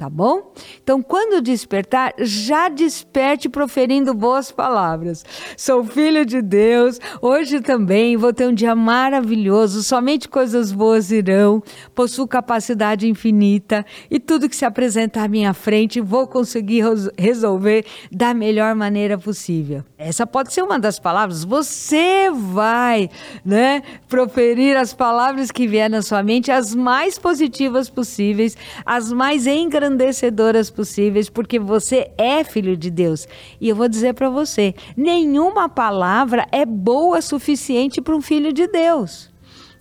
tá 0.00 0.08
bom? 0.08 0.54
Então, 0.82 1.02
quando 1.02 1.42
despertar, 1.42 2.14
já 2.20 2.70
desperte 2.70 3.50
proferindo 3.50 4.14
boas 4.14 4.50
palavras. 4.50 5.22
Sou 5.58 5.84
filho 5.84 6.24
de 6.24 6.40
Deus, 6.40 6.98
hoje 7.20 7.60
também 7.60 8.16
vou 8.16 8.32
ter 8.32 8.48
um 8.48 8.54
dia 8.54 8.74
maravilhoso, 8.74 9.82
somente 9.82 10.26
coisas 10.26 10.72
boas 10.72 11.10
irão, 11.10 11.62
possuo 11.94 12.26
capacidade 12.26 13.06
infinita 13.06 13.84
e 14.10 14.18
tudo 14.18 14.48
que 14.48 14.56
se 14.56 14.64
apresentar 14.64 15.24
à 15.24 15.28
minha 15.28 15.52
frente 15.52 16.00
vou 16.00 16.26
conseguir 16.26 16.82
resolver 17.18 17.84
da 18.10 18.32
melhor 18.32 18.74
maneira 18.74 19.18
possível. 19.18 19.84
Essa 19.98 20.26
pode 20.26 20.50
ser 20.50 20.62
uma 20.62 20.78
das 20.78 20.98
palavras. 20.98 21.44
Você 21.44 22.30
vai, 22.30 23.10
né, 23.44 23.82
proferir 24.08 24.78
as 24.78 24.94
palavras 24.94 25.50
que 25.50 25.66
vier 25.66 25.90
na 25.90 26.00
sua 26.00 26.22
mente, 26.22 26.50
as 26.50 26.74
mais 26.74 27.18
positivas 27.18 27.90
possíveis, 27.90 28.56
as 28.86 29.12
mais 29.12 29.46
engrandecerdas 29.46 29.89
engrandecedoras 29.90 30.70
possíveis, 30.70 31.28
porque 31.28 31.58
você 31.58 32.10
é 32.16 32.44
filho 32.44 32.76
de 32.76 32.90
Deus. 32.90 33.26
E 33.60 33.68
eu 33.68 33.76
vou 33.76 33.88
dizer 33.88 34.14
para 34.14 34.30
você: 34.30 34.74
nenhuma 34.96 35.68
palavra 35.68 36.46
é 36.52 36.64
boa 36.64 37.20
suficiente 37.20 38.00
para 38.00 38.14
um 38.14 38.20
filho 38.20 38.52
de 38.52 38.66
Deus. 38.66 39.30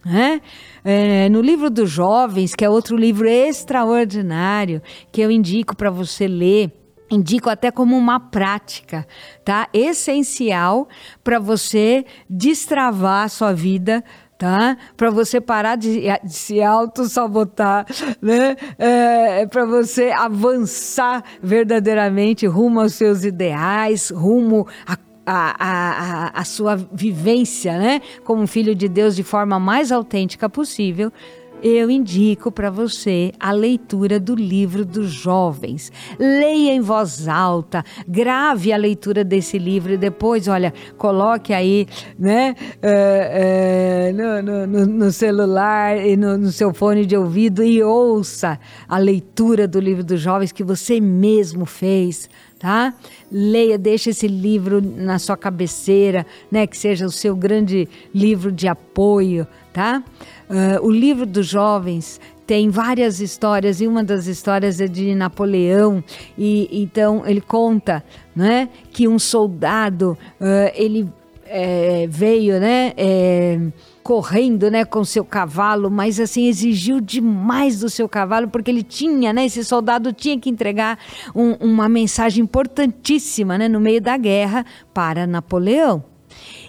Né? 0.06 0.42
É, 0.84 1.30
no 1.30 1.42
livro 1.42 1.70
dos 1.70 1.90
jovens, 1.90 2.56
que 2.56 2.64
é 2.64 2.70
outro 2.70 2.96
livro 2.96 3.28
extraordinário 3.28 4.82
que 5.12 5.22
eu 5.22 5.30
indico 5.30 5.76
para 5.76 5.90
você 5.90 6.26
ler, 6.26 6.72
indico 7.12 7.50
até 7.50 7.70
como 7.70 7.98
uma 7.98 8.20
prática, 8.20 9.06
tá? 9.44 9.68
Essencial 9.74 10.88
para 11.24 11.38
você 11.38 12.06
destravar 12.30 13.26
a 13.26 13.30
sua 13.30 13.52
vida 13.52 14.04
tá? 14.40 14.78
Para 14.96 15.10
você 15.12 15.42
parar 15.42 15.76
de, 15.76 16.04
de 16.24 16.34
se 16.34 16.64
auto-sabotar, 16.64 17.86
né? 18.22 18.56
É, 18.80 19.42
é 19.42 19.46
para 19.46 19.66
você 19.66 20.12
avançar 20.12 21.22
verdadeiramente 21.44 22.48
rumo 22.48 22.80
aos 22.80 22.94
seus 22.94 23.26
ideais, 23.26 24.10
rumo 24.10 24.66
a 24.88 24.98
a, 25.32 25.56
a, 25.60 26.40
a, 26.40 26.44
sua 26.44 26.76
vivência, 26.76 27.78
né, 27.78 28.02
como 28.24 28.48
filho 28.48 28.74
de 28.74 28.90
Deus 28.90 29.16
de 29.16 29.22
forma 29.22 29.60
mais 29.60 29.92
autêntica 29.92 30.50
possível, 30.50 31.14
eu 31.62 31.90
indico 31.90 32.52
para 32.52 32.70
você 32.70 33.32
a 33.40 33.52
leitura 33.52 34.20
do 34.20 34.36
livro 34.36 34.86
dos 34.86 35.12
jovens. 35.12 35.92
Leia 36.18 36.74
em 36.74 36.82
voz 36.82 37.28
alta, 37.28 37.84
grave 38.08 38.72
a 38.72 38.78
leitura 38.78 39.24
desse 39.24 39.58
livro 39.58 39.94
e 39.94 39.98
depois, 39.98 40.48
olha, 40.48 40.74
coloque 40.98 41.54
aí, 41.54 41.88
né, 42.18 42.56
uh, 42.84 44.12
uh, 44.12 44.44
no, 44.44 44.68
no, 44.68 44.86
no, 44.86 45.12
celular 45.12 45.98
e 45.98 46.16
no, 46.16 46.38
no 46.38 46.52
seu 46.52 46.74
fone 46.74 47.06
de 47.06 47.16
ouvido 47.16 47.64
e 47.64 47.84
ouça 47.84 48.60
a 48.88 48.98
leitura 48.98 49.68
do 49.68 49.80
livro 49.80 50.04
dos 50.04 50.20
jovens 50.20 50.52
que 50.52 50.64
você 50.64 51.00
mesmo 51.02 51.66
fez 51.66 52.30
tá? 52.60 52.94
Leia, 53.32 53.78
deixe 53.78 54.10
esse 54.10 54.28
livro 54.28 54.82
na 54.82 55.18
sua 55.18 55.38
cabeceira, 55.38 56.26
né? 56.52 56.68
Que 56.68 56.78
seja 56.78 57.06
o 57.06 57.12
seu 57.12 57.36
grande 57.36 57.88
livro 58.14 58.52
de 58.52 58.68
apoio, 58.68 59.48
tá? 59.72 60.04
Uh, 60.50 60.86
o 60.86 60.92
livro 60.92 61.26
dos 61.26 61.48
jovens 61.48 62.20
tem 62.46 62.70
várias 62.70 63.22
histórias 63.22 63.80
e 63.80 63.88
uma 63.88 64.04
das 64.04 64.26
histórias 64.26 64.82
é 64.82 64.88
de 64.88 65.14
Napoleão 65.14 66.04
e 66.38 66.68
então 66.82 67.24
ele 67.26 67.42
conta, 67.42 68.04
né? 68.36 68.68
Que 68.92 69.08
um 69.08 69.20
soldado 69.20 70.18
uh, 70.42 70.72
ele 70.74 71.08
é, 71.50 72.08
veio, 72.08 72.60
né? 72.60 72.94
É, 72.96 73.60
correndo, 74.04 74.72
né, 74.72 74.86
com 74.86 75.04
seu 75.04 75.24
cavalo, 75.24 75.92
mas 75.92 76.20
assim 76.20 76.48
exigiu 76.48 77.00
demais 77.00 77.82
do 77.82 77.90
seu 77.90 78.10
cavalo 78.10 78.48
porque 78.48 78.72
ele 78.72 78.82
tinha, 78.82 79.32
né, 79.32 79.46
esse 79.46 79.64
soldado 79.64 80.12
tinha 80.12 80.40
que 80.40 80.50
entregar 80.50 80.98
um, 81.36 81.54
uma 81.56 81.88
mensagem 81.88 82.44
importantíssima, 82.44 83.56
né, 83.56 83.68
no 83.68 83.80
meio 83.80 84.02
da 84.02 84.18
guerra 84.18 84.66
para 84.96 85.28
Napoleão. 85.28 86.04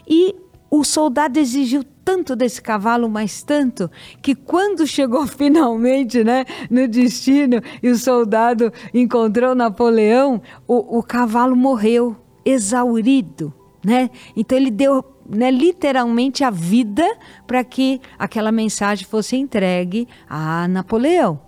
E 0.06 0.34
o 0.70 0.84
soldado 0.84 1.38
exigiu 1.38 1.82
tanto 2.04 2.36
desse 2.36 2.60
cavalo, 2.60 3.08
mas 3.08 3.42
tanto, 3.42 3.90
que 4.20 4.34
quando 4.34 4.86
chegou 4.86 5.24
finalmente 5.28 6.22
né, 6.22 6.44
no 6.70 6.86
destino 6.86 7.62
e 7.82 7.88
o 7.88 7.96
soldado 7.96 8.72
encontrou 8.92 9.54
Napoleão, 9.54 10.42
o, 10.66 10.98
o 10.98 11.02
cavalo 11.02 11.56
morreu, 11.56 12.16
exaurido. 12.44 13.59
Né? 13.84 14.10
Então 14.36 14.56
ele 14.58 14.70
deu 14.70 15.04
né, 15.28 15.50
literalmente 15.50 16.44
a 16.44 16.50
vida 16.50 17.06
para 17.46 17.64
que 17.64 18.00
aquela 18.18 18.52
mensagem 18.52 19.06
fosse 19.06 19.36
entregue 19.36 20.06
a 20.28 20.68
Napoleão. 20.68 21.40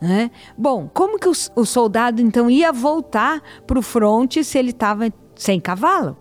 Né? 0.00 0.30
Bom, 0.56 0.88
como 0.92 1.18
que 1.18 1.28
o, 1.28 1.32
o 1.56 1.64
soldado 1.64 2.20
então 2.20 2.50
ia 2.50 2.72
voltar 2.72 3.42
para 3.66 3.78
o 3.78 3.82
fronte 3.82 4.44
se 4.44 4.58
ele 4.58 4.70
estava 4.70 5.12
sem 5.34 5.60
cavalo? 5.60 6.16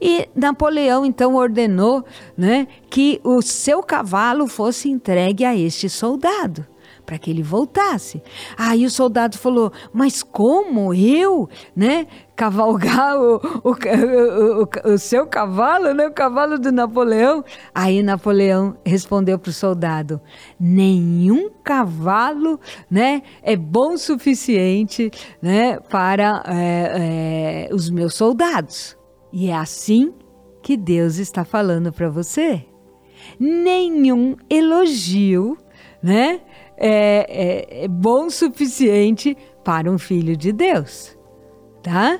E 0.00 0.28
Napoleão 0.34 1.06
então 1.06 1.36
ordenou 1.36 2.04
né, 2.36 2.66
que 2.90 3.20
o 3.22 3.40
seu 3.40 3.82
cavalo 3.82 4.48
fosse 4.48 4.88
entregue 4.88 5.44
a 5.44 5.54
este 5.54 5.88
soldado 5.88 6.66
para 7.04 7.18
que 7.18 7.30
ele 7.30 7.42
voltasse. 7.42 8.22
Aí 8.56 8.84
o 8.84 8.90
soldado 8.90 9.38
falou: 9.38 9.72
Mas 9.92 10.22
como 10.22 10.94
eu, 10.94 11.48
né? 11.74 12.06
Cavalgar 12.34 13.16
o, 13.20 13.36
o, 13.62 13.70
o, 13.72 14.92
o, 14.92 14.98
seu 14.98 15.26
cavalo, 15.26 15.92
né? 15.92 16.06
O 16.06 16.12
cavalo 16.12 16.58
do 16.58 16.72
Napoleão. 16.72 17.44
Aí 17.74 18.02
Napoleão 18.02 18.76
respondeu 18.84 19.38
para 19.38 19.50
o 19.50 19.52
soldado: 19.52 20.20
Nenhum 20.58 21.50
cavalo, 21.62 22.58
né? 22.90 23.22
É 23.42 23.56
bom 23.56 23.94
o 23.94 23.98
suficiente, 23.98 25.10
né? 25.40 25.78
Para 25.78 26.42
é, 26.46 27.68
é, 27.68 27.74
os 27.74 27.90
meus 27.90 28.14
soldados. 28.14 28.96
E 29.32 29.48
é 29.48 29.56
assim 29.56 30.12
que 30.62 30.76
Deus 30.76 31.16
está 31.16 31.44
falando 31.44 31.92
para 31.92 32.08
você. 32.08 32.64
Nenhum 33.38 34.36
elogio, 34.48 35.56
né? 36.02 36.40
É, 36.84 37.26
é, 37.28 37.84
é 37.84 37.88
bom 37.88 38.26
o 38.26 38.30
suficiente 38.30 39.36
para 39.62 39.88
um 39.88 39.98
filho 39.98 40.36
de 40.36 40.52
Deus, 40.52 41.16
tá? 41.80 42.18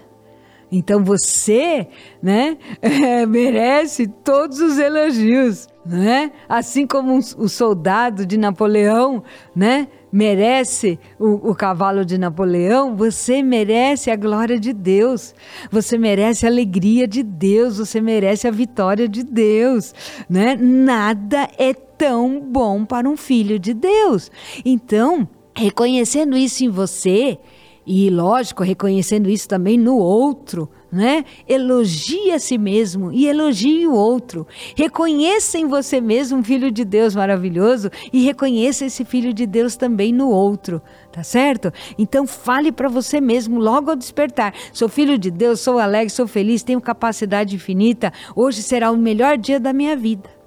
Então 0.71 1.05
você, 1.05 1.89
né, 2.23 2.57
é, 2.81 3.27
merece 3.27 4.07
todos 4.07 4.61
os 4.61 4.79
elogios, 4.79 5.67
né? 5.85 6.31
Assim 6.49 6.87
como 6.87 7.13
um, 7.13 7.19
o 7.19 7.49
soldado 7.49 8.25
de 8.25 8.39
Napoleão, 8.39 9.25
né, 9.55 9.89
merece 10.13 10.99
o, 11.19 11.51
o, 11.51 11.55
cavalo 11.55 12.05
de 12.05 12.19
Napoleão, 12.19 12.95
você 12.95 13.43
merece 13.43 14.11
a 14.11 14.17
glória 14.17 14.61
de 14.61 14.73
Deus, 14.73 15.35
você 15.71 15.97
merece 15.97 16.45
a 16.45 16.51
alegria 16.51 17.09
de 17.09 17.23
Deus, 17.23 17.79
você 17.79 18.01
merece 18.01 18.47
a 18.47 18.51
vitória 18.51 19.09
de 19.09 19.23
Deus, 19.23 19.95
né? 20.29 20.55
Nada 20.55 21.49
é 21.57 21.73
tão 21.73 22.39
bom 22.41 22.85
para 22.85 23.09
um 23.09 23.17
filho 23.17 23.59
de 23.59 23.73
Deus. 23.73 24.31
Então, 24.65 25.27
reconhecendo 25.57 26.37
isso 26.37 26.63
em 26.65 26.69
você, 26.69 27.39
e 27.87 28.11
lógico, 28.11 28.63
reconhecendo 28.63 29.29
isso 29.29 29.49
também 29.49 29.79
no 29.79 29.97
outro, 29.97 30.69
né? 30.93 31.25
Elogie 31.49 32.33
a 32.33 32.39
si 32.39 32.59
mesmo 32.59 33.11
e 33.11 33.27
elogie 33.27 33.87
o 33.87 33.95
outro. 33.95 34.47
Reconheça 34.77 35.59
em 35.59 35.67
você 35.67 36.01
mesmo 36.01 36.39
um 36.39 36.45
filho 36.45 36.71
de 36.71 36.85
Deus 36.85 37.15
maravilhoso 37.15 37.91
e 38.13 38.23
reconheça 38.23 38.85
esse 38.85 39.03
filho 39.03 39.33
de 39.33 39.47
Deus 39.47 39.75
também 39.75 40.13
no 40.13 40.29
outro, 40.29 40.83
tá 41.11 41.23
certo? 41.23 41.73
Então 41.99 42.27
fale 42.27 42.71
para 42.71 42.91
você 42.91 43.21
mesmo 43.21 43.59
logo 43.59 43.91
ao 43.91 43.97
despertar: 43.97 44.55
sou 44.73 44.89
filho 44.89 45.17
de 45.17 45.31
Deus, 45.31 45.61
sou 45.61 45.79
alegre, 45.79 46.11
sou 46.11 46.27
feliz, 46.27 46.63
tenho 46.63 46.81
capacidade 46.81 47.57
infinita. 47.57 48.13
Hoje 48.37 48.63
será 48.63 48.91
o 48.91 48.97
melhor 48.97 49.39
dia 49.39 49.59
da 49.59 49.73
minha 49.73 49.97
vida. 49.97 50.42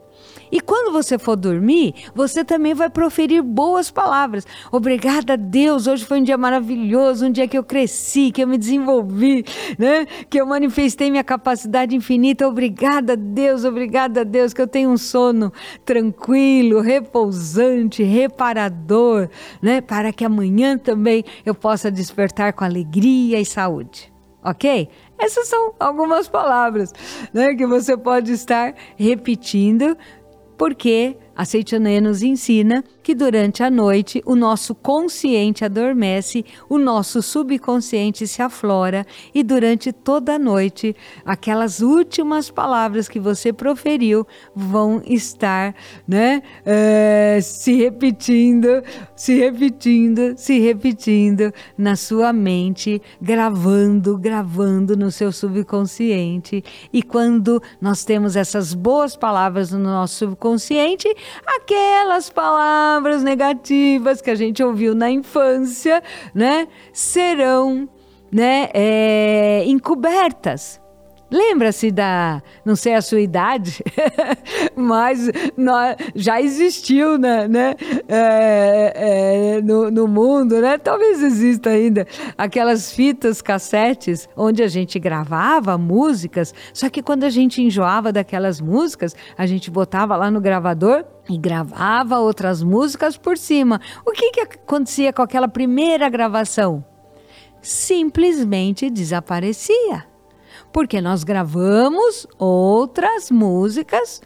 E 0.51 0.59
quando 0.61 0.91
você 0.91 1.17
for 1.17 1.35
dormir, 1.35 1.93
você 2.13 2.43
também 2.43 2.73
vai 2.73 2.89
proferir 2.89 3.41
boas 3.41 3.89
palavras. 3.89 4.45
Obrigada 4.71 5.33
a 5.33 5.35
Deus, 5.35 5.87
hoje 5.87 6.05
foi 6.05 6.19
um 6.19 6.23
dia 6.23 6.37
maravilhoso, 6.37 7.25
um 7.25 7.31
dia 7.31 7.47
que 7.47 7.57
eu 7.57 7.63
cresci, 7.63 8.31
que 8.31 8.43
eu 8.43 8.47
me 8.47 8.57
desenvolvi, 8.57 9.43
né? 9.77 10.05
Que 10.29 10.39
eu 10.39 10.45
manifestei 10.45 11.09
minha 11.09 11.23
capacidade 11.23 11.95
infinita. 11.95 12.47
Obrigada 12.47 13.13
a 13.13 13.15
Deus, 13.15 13.63
obrigada 13.65 14.21
a 14.21 14.23
Deus 14.23 14.53
que 14.53 14.61
eu 14.61 14.67
tenho 14.67 14.89
um 14.89 14.97
sono 14.97 15.51
tranquilo, 15.83 16.81
repousante, 16.81 18.03
reparador, 18.03 19.29
né? 19.61 19.81
Para 19.81 20.13
que 20.13 20.25
amanhã 20.25 20.77
também 20.77 21.23
eu 21.45 21.55
possa 21.55 21.91
despertar 21.91 22.53
com 22.53 22.63
alegria 22.63 23.39
e 23.39 23.45
saúde. 23.45 24.13
Ok? 24.43 24.89
Essas 25.17 25.47
são 25.47 25.73
algumas 25.79 26.27
palavras 26.27 26.93
né, 27.33 27.55
que 27.55 27.65
você 27.65 27.97
pode 27.97 28.31
estar 28.31 28.75
repetindo 28.95 29.97
porque 30.57 31.17
a 31.35 31.43
Seitonê 31.43 31.99
nos 31.99 32.23
ensina 32.23 32.83
que 33.03 33.13
durante 33.13 33.61
a 33.61 33.69
noite 33.69 34.21
o 34.25 34.35
nosso 34.35 34.73
consciente 34.73 35.65
adormece, 35.65 36.45
o 36.69 36.77
nosso 36.77 37.21
subconsciente 37.21 38.25
se 38.27 38.41
aflora 38.41 39.05
e 39.33 39.43
durante 39.43 39.91
toda 39.91 40.35
a 40.35 40.39
noite 40.39 40.95
aquelas 41.25 41.81
últimas 41.81 42.49
palavras 42.49 43.07
que 43.07 43.19
você 43.19 43.51
proferiu 43.51 44.25
vão 44.55 45.01
estar 45.05 45.75
né, 46.07 46.41
é, 46.65 47.39
se 47.41 47.75
repetindo, 47.75 48.81
se 49.15 49.35
repetindo, 49.35 50.33
se 50.37 50.59
repetindo 50.59 51.53
na 51.77 51.95
sua 51.95 52.31
mente, 52.31 53.01
gravando, 53.21 54.17
gravando 54.17 54.95
no 54.95 55.11
seu 55.11 55.31
subconsciente. 55.31 56.63
E 56.91 57.03
quando 57.03 57.61
nós 57.79 58.03
temos 58.03 58.35
essas 58.35 58.73
boas 58.73 59.15
palavras 59.15 59.71
no 59.71 59.79
nosso 59.79 60.15
subconsciente, 60.15 61.13
aquelas 61.45 62.29
palavras 62.29 63.23
negativas 63.23 64.21
que 64.21 64.29
a 64.29 64.35
gente 64.35 64.63
ouviu 64.63 64.95
na 64.95 65.09
infância, 65.09 66.01
né, 66.33 66.67
serão, 66.93 67.89
né, 68.31 68.69
é, 68.73 69.63
encobertas 69.65 70.79
Lembra-se 71.31 71.89
da, 71.89 72.41
não 72.63 72.75
sei 72.75 72.93
a 72.93 73.01
sua 73.01 73.19
idade, 73.19 73.83
mas 74.75 75.29
nós, 75.57 75.95
já 76.13 76.39
existiu 76.39 77.17
né, 77.17 77.47
né 77.47 77.75
é, 78.07 78.93
é, 79.57 79.61
no, 79.61 79.89
no, 79.89 80.07
mundo, 80.07 80.61
né? 80.61 80.77
Talvez 80.77 81.23
exista 81.23 81.71
ainda 81.71 82.05
aquelas 82.37 82.91
fitas 82.91 83.41
cassetes 83.41 84.29
onde 84.37 84.61
a 84.61 84.67
gente 84.67 84.99
gravava 84.99 85.77
músicas, 85.79 86.53
só 86.71 86.89
que 86.91 87.01
quando 87.01 87.23
a 87.23 87.29
gente 87.29 87.59
enjoava 87.59 88.13
daquelas 88.13 88.61
músicas, 88.61 89.15
a 89.35 89.47
gente 89.47 89.71
botava 89.71 90.15
lá 90.15 90.29
no 90.29 90.39
gravador 90.39 91.05
e 91.29 91.37
gravava 91.37 92.19
outras 92.19 92.61
músicas 92.61 93.17
por 93.17 93.37
cima. 93.37 93.81
O 94.05 94.11
que, 94.11 94.31
que 94.31 94.41
acontecia 94.41 95.11
com 95.11 95.21
aquela 95.21 95.47
primeira 95.47 96.09
gravação? 96.09 96.83
Simplesmente 97.61 98.89
desaparecia 98.89 100.05
porque 100.75 100.99
nós 100.99 101.23
gravamos 101.23 102.27
outras 102.37 103.31
músicas 103.31 104.21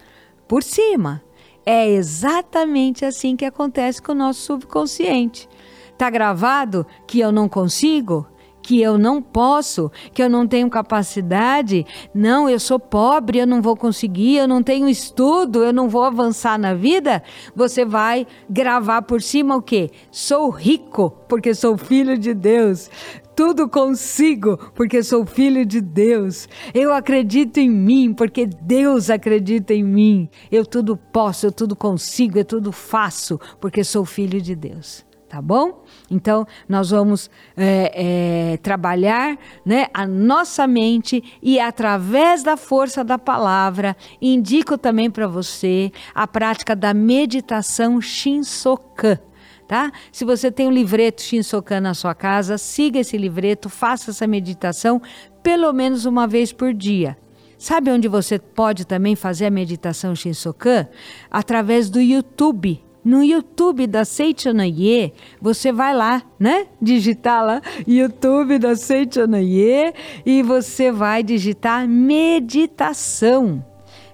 por 0.47 0.63
cima. 0.63 1.21
É 1.63 1.87
exatamente 1.87 3.05
assim 3.05 3.35
que 3.35 3.45
acontece 3.45 4.01
com 4.01 4.13
o 4.13 4.15
nosso 4.15 4.41
subconsciente. 4.41 5.47
Tá 5.95 6.09
gravado 6.09 6.87
que 7.05 7.19
eu 7.19 7.31
não 7.31 7.47
consigo, 7.47 8.25
que 8.69 8.79
eu 8.79 8.99
não 8.99 9.19
posso, 9.19 9.91
que 10.13 10.21
eu 10.21 10.29
não 10.29 10.45
tenho 10.45 10.69
capacidade, 10.69 11.87
não, 12.13 12.47
eu 12.47 12.59
sou 12.59 12.79
pobre, 12.79 13.39
eu 13.39 13.47
não 13.47 13.63
vou 13.63 13.75
conseguir, 13.75 14.35
eu 14.35 14.47
não 14.47 14.61
tenho 14.61 14.87
estudo, 14.87 15.63
eu 15.63 15.73
não 15.73 15.89
vou 15.89 16.03
avançar 16.03 16.55
na 16.59 16.75
vida, 16.75 17.23
você 17.55 17.83
vai 17.83 18.27
gravar 18.47 19.01
por 19.01 19.23
cima 19.23 19.55
o 19.55 19.61
quê? 19.63 19.89
Sou 20.11 20.51
rico, 20.51 21.09
porque 21.27 21.55
sou 21.55 21.79
filho 21.79 22.15
de 22.15 22.31
Deus 22.31 22.91
tudo 23.35 23.69
consigo, 23.69 24.57
porque 24.75 25.01
sou 25.01 25.25
filho 25.25 25.65
de 25.65 25.79
Deus. 25.79 26.49
Eu 26.73 26.93
acredito 26.93 27.57
em 27.57 27.69
mim, 27.69 28.13
porque 28.13 28.45
Deus 28.45 29.09
acredita 29.09 29.73
em 29.73 29.81
mim. 29.81 30.29
Eu 30.51 30.65
tudo 30.65 30.97
posso, 30.97 31.45
eu 31.45 31.51
tudo 31.51 31.73
consigo, 31.73 32.37
eu 32.37 32.43
tudo 32.43 32.73
faço, 32.73 33.39
porque 33.61 33.81
sou 33.81 34.03
filho 34.03 34.41
de 34.41 34.55
Deus 34.55 35.08
tá 35.29 35.41
bom? 35.41 35.83
Então, 36.09 36.45
nós 36.67 36.89
vamos 36.89 37.29
é, 37.55 38.53
é, 38.53 38.57
trabalhar 38.57 39.37
né, 39.63 39.87
a 39.93 40.07
nossa 40.07 40.65
mente 40.65 41.23
e, 41.41 41.59
através 41.59 42.41
da 42.41 42.57
força 42.57 43.03
da 43.03 43.19
palavra, 43.19 43.95
indico 44.19 44.77
também 44.77 45.09
para 45.09 45.27
você 45.27 45.91
a 46.15 46.25
prática 46.25 46.75
da 46.75 46.93
meditação 46.93 48.01
Shinsokan. 48.01 49.19
Tá? 49.67 49.91
Se 50.11 50.25
você 50.25 50.51
tem 50.51 50.67
um 50.67 50.71
livreto 50.71 51.21
Shinsokan 51.21 51.79
na 51.79 51.93
sua 51.93 52.15
casa, 52.15 52.57
siga 52.57 52.99
esse 52.99 53.15
livreto, 53.15 53.69
faça 53.69 54.09
essa 54.09 54.25
meditação 54.25 54.99
pelo 55.43 55.71
menos 55.71 56.05
uma 56.05 56.25
vez 56.25 56.51
por 56.51 56.73
dia. 56.73 57.15
Sabe 57.55 57.91
onde 57.91 58.07
você 58.07 58.39
pode 58.39 58.87
também 58.87 59.15
fazer 59.15 59.45
a 59.45 59.51
meditação 59.51 60.15
Shinsokan? 60.15 60.87
Através 61.29 61.89
do 61.89 61.99
YouTube. 62.01 62.88
No 63.09 63.23
YouTube 63.23 63.87
da 63.87 64.05
Seichanaye, 64.05 65.11
você 65.41 65.71
vai 65.71 65.95
lá, 65.95 66.21
né? 66.39 66.67
Digitar 66.79 67.43
lá 67.43 67.59
YouTube 67.87 68.59
da 68.59 68.75
Seichanaye 68.75 69.95
e 70.23 70.43
você 70.43 70.91
vai 70.91 71.23
digitar 71.23 71.87
meditação. 71.87 73.65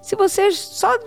Se 0.01 0.15
você 0.15 0.49
só 0.49 0.97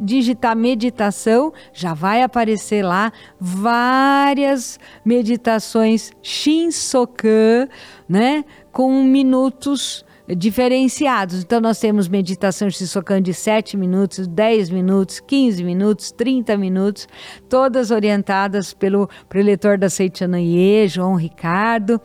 digitar 0.00 0.56
meditação, 0.56 1.52
já 1.72 1.94
vai 1.94 2.20
aparecer 2.20 2.82
lá 2.82 3.12
várias 3.38 4.80
meditações 5.04 6.10
Shinsokan, 6.20 7.68
né? 8.08 8.44
Com 8.72 9.04
minutos 9.04 10.04
diferenciados. 10.34 11.42
Então, 11.42 11.60
nós 11.60 11.78
temos 11.78 12.08
meditação 12.08 12.70
Shisokan 12.70 13.22
de 13.22 13.32
7 13.32 13.76
minutos, 13.76 14.26
10 14.26 14.70
minutos, 14.70 15.20
15 15.20 15.62
minutos, 15.62 16.10
30 16.12 16.56
minutos, 16.56 17.08
todas 17.48 17.90
orientadas 17.90 18.72
pelo 18.72 19.08
preletor 19.28 19.78
da 19.78 19.88
Seichanaye, 19.88 20.88
João 20.88 21.14
Ricardo. 21.14 22.00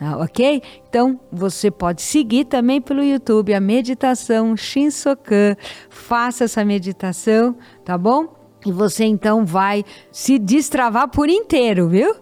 Ah, 0.00 0.18
ok? 0.18 0.60
Então 0.88 1.18
você 1.30 1.70
pode 1.70 2.02
seguir 2.02 2.46
também 2.46 2.80
pelo 2.80 3.02
YouTube 3.02 3.54
a 3.54 3.60
meditação 3.60 4.56
Shinsokan. 4.56 5.56
Faça 5.88 6.44
essa 6.44 6.64
meditação, 6.64 7.56
tá 7.84 7.96
bom? 7.96 8.43
E 8.64 8.72
você 8.72 9.04
então 9.04 9.44
vai 9.44 9.84
se 10.10 10.38
destravar 10.38 11.08
por 11.08 11.28
inteiro, 11.28 11.88
viu? 11.88 12.14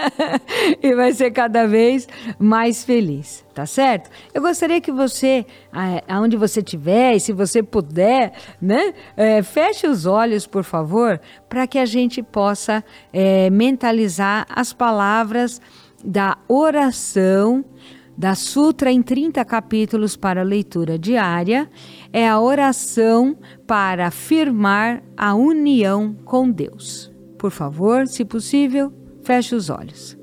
e 0.82 0.94
vai 0.94 1.12
ser 1.12 1.30
cada 1.30 1.66
vez 1.66 2.08
mais 2.38 2.82
feliz, 2.82 3.44
tá 3.54 3.64
certo? 3.66 4.10
Eu 4.34 4.42
gostaria 4.42 4.80
que 4.80 4.90
você, 4.90 5.46
aonde 6.08 6.36
você 6.36 6.60
estiver, 6.60 7.14
e 7.14 7.20
se 7.20 7.32
você 7.32 7.62
puder, 7.62 8.32
né, 8.60 8.92
é, 9.16 9.42
feche 9.42 9.86
os 9.86 10.06
olhos, 10.06 10.46
por 10.46 10.64
favor, 10.64 11.20
para 11.48 11.66
que 11.66 11.78
a 11.78 11.86
gente 11.86 12.22
possa 12.22 12.84
é, 13.12 13.48
mentalizar 13.50 14.46
as 14.50 14.72
palavras 14.72 15.60
da 16.04 16.36
oração 16.48 17.64
da 18.20 18.34
Sutra 18.34 18.92
em 18.92 19.00
30 19.00 19.42
capítulos 19.46 20.14
para 20.14 20.42
leitura 20.42 20.98
diária 20.98 21.70
é 22.12 22.28
a 22.28 22.38
oração 22.38 23.34
para 23.66 24.08
afirmar 24.08 25.02
a 25.16 25.34
união 25.34 26.14
com 26.22 26.50
Deus. 26.50 27.10
Por 27.38 27.50
favor, 27.50 28.06
se 28.06 28.22
possível, 28.22 28.92
feche 29.22 29.54
os 29.54 29.70
olhos. 29.70 30.18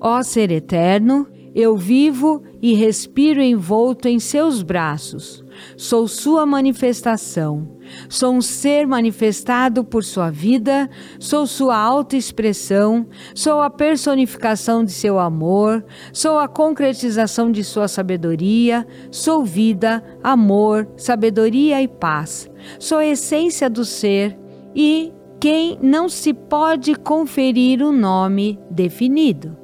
Ó 0.00 0.22
Ser 0.22 0.52
Eterno, 0.52 1.26
eu 1.52 1.76
vivo 1.76 2.44
e 2.62 2.74
respiro 2.74 3.42
envolto 3.42 4.06
em 4.06 4.20
seus 4.20 4.62
braços. 4.62 5.41
Sou 5.76 6.06
sua 6.08 6.44
manifestação. 6.46 7.68
Sou 8.08 8.32
um 8.32 8.40
ser 8.40 8.86
manifestado 8.86 9.84
por 9.84 10.04
sua 10.04 10.30
vida, 10.30 10.88
sou 11.18 11.46
sua 11.46 11.76
autoexpressão, 11.76 13.06
sou 13.34 13.60
a 13.60 13.68
personificação 13.68 14.84
de 14.84 14.92
seu 14.92 15.18
amor, 15.18 15.84
sou 16.12 16.38
a 16.38 16.48
concretização 16.48 17.50
de 17.50 17.62
sua 17.64 17.88
sabedoria, 17.88 18.86
sou 19.10 19.44
vida, 19.44 20.02
amor, 20.22 20.88
sabedoria 20.96 21.82
e 21.82 21.88
paz. 21.88 22.50
Sou 22.78 22.98
a 22.98 23.06
essência 23.06 23.68
do 23.68 23.84
ser 23.84 24.38
e 24.74 25.12
quem 25.40 25.78
não 25.82 26.08
se 26.08 26.32
pode 26.32 26.94
conferir 26.94 27.82
um 27.82 27.92
nome 27.92 28.58
definido. 28.70 29.56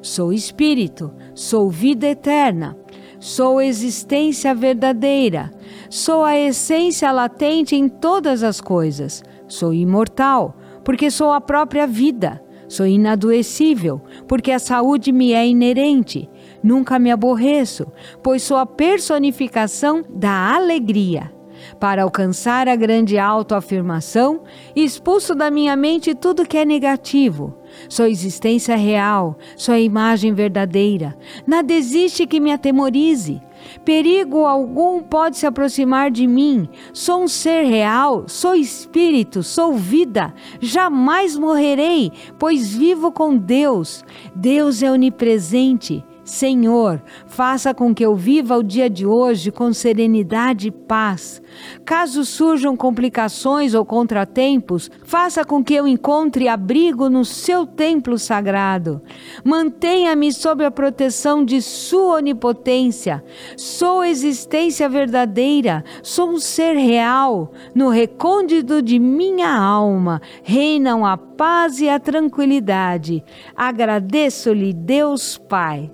Sou 0.00 0.32
espírito, 0.32 1.12
sou 1.34 1.68
vida 1.70 2.06
eterna, 2.06 2.76
sou 3.24 3.58
existência 3.58 4.54
verdadeira, 4.54 5.50
sou 5.88 6.22
a 6.22 6.38
essência 6.38 7.10
latente 7.10 7.74
em 7.74 7.88
todas 7.88 8.42
as 8.42 8.60
coisas, 8.60 9.24
sou 9.48 9.72
imortal, 9.72 10.54
porque 10.84 11.10
sou 11.10 11.32
a 11.32 11.40
própria 11.40 11.86
vida, 11.86 12.44
sou 12.68 12.86
inadoecível, 12.86 14.02
porque 14.28 14.52
a 14.52 14.58
saúde 14.58 15.10
me 15.10 15.32
é 15.32 15.46
inerente, 15.46 16.28
nunca 16.62 16.98
me 16.98 17.10
aborreço, 17.10 17.86
pois 18.22 18.42
sou 18.42 18.58
a 18.58 18.66
personificação 18.66 20.04
da 20.06 20.54
alegria. 20.54 21.32
Para 21.80 22.02
alcançar 22.02 22.68
a 22.68 22.76
grande 22.76 23.16
autoafirmação, 23.16 24.42
expulso 24.76 25.34
da 25.34 25.50
minha 25.50 25.74
mente 25.74 26.14
tudo 26.14 26.46
que 26.46 26.58
é 26.58 26.64
negativo 26.66 27.56
Sou 27.88 28.06
existência 28.06 28.76
real, 28.76 29.38
sou 29.56 29.74
a 29.74 29.80
imagem 29.80 30.32
verdadeira. 30.32 31.16
Nada 31.46 31.72
existe 31.72 32.26
que 32.26 32.40
me 32.40 32.52
atemorize. 32.52 33.40
Perigo 33.84 34.44
algum 34.44 35.02
pode 35.02 35.36
se 35.36 35.46
aproximar 35.46 36.10
de 36.10 36.26
mim. 36.26 36.68
Sou 36.92 37.22
um 37.22 37.28
ser 37.28 37.64
real, 37.64 38.24
sou 38.28 38.54
espírito, 38.54 39.42
sou 39.42 39.74
vida. 39.74 40.34
Jamais 40.60 41.36
morrerei, 41.36 42.12
pois 42.38 42.74
vivo 42.74 43.10
com 43.10 43.36
Deus. 43.36 44.04
Deus 44.34 44.82
é 44.82 44.90
onipresente. 44.90 46.04
Senhor, 46.24 47.02
faça 47.26 47.74
com 47.74 47.94
que 47.94 48.04
eu 48.04 48.16
viva 48.16 48.56
o 48.56 48.62
dia 48.62 48.88
de 48.88 49.04
hoje 49.04 49.50
com 49.50 49.74
serenidade 49.74 50.68
e 50.68 50.70
paz. 50.70 51.42
Caso 51.84 52.24
surjam 52.24 52.74
complicações 52.74 53.74
ou 53.74 53.84
contratempos, 53.84 54.90
faça 55.04 55.44
com 55.44 55.62
que 55.62 55.74
eu 55.74 55.86
encontre 55.86 56.48
abrigo 56.48 57.10
no 57.10 57.26
seu 57.26 57.66
templo 57.66 58.18
sagrado. 58.18 59.02
Mantenha-me 59.44 60.32
sob 60.32 60.64
a 60.64 60.70
proteção 60.70 61.44
de 61.44 61.60
Sua 61.60 62.16
onipotência. 62.16 63.22
Sou 63.54 64.02
existência 64.02 64.88
verdadeira, 64.88 65.84
sou 66.02 66.30
um 66.30 66.38
ser 66.38 66.74
real. 66.74 67.52
No 67.74 67.90
recôndito 67.90 68.80
de 68.80 68.98
minha 68.98 69.54
alma 69.54 70.22
reinam 70.42 71.04
a 71.04 71.18
paz 71.18 71.80
e 71.80 71.88
a 71.88 72.00
tranquilidade. 72.00 73.22
Agradeço-lhe, 73.54 74.72
Deus 74.72 75.36
Pai. 75.36 75.90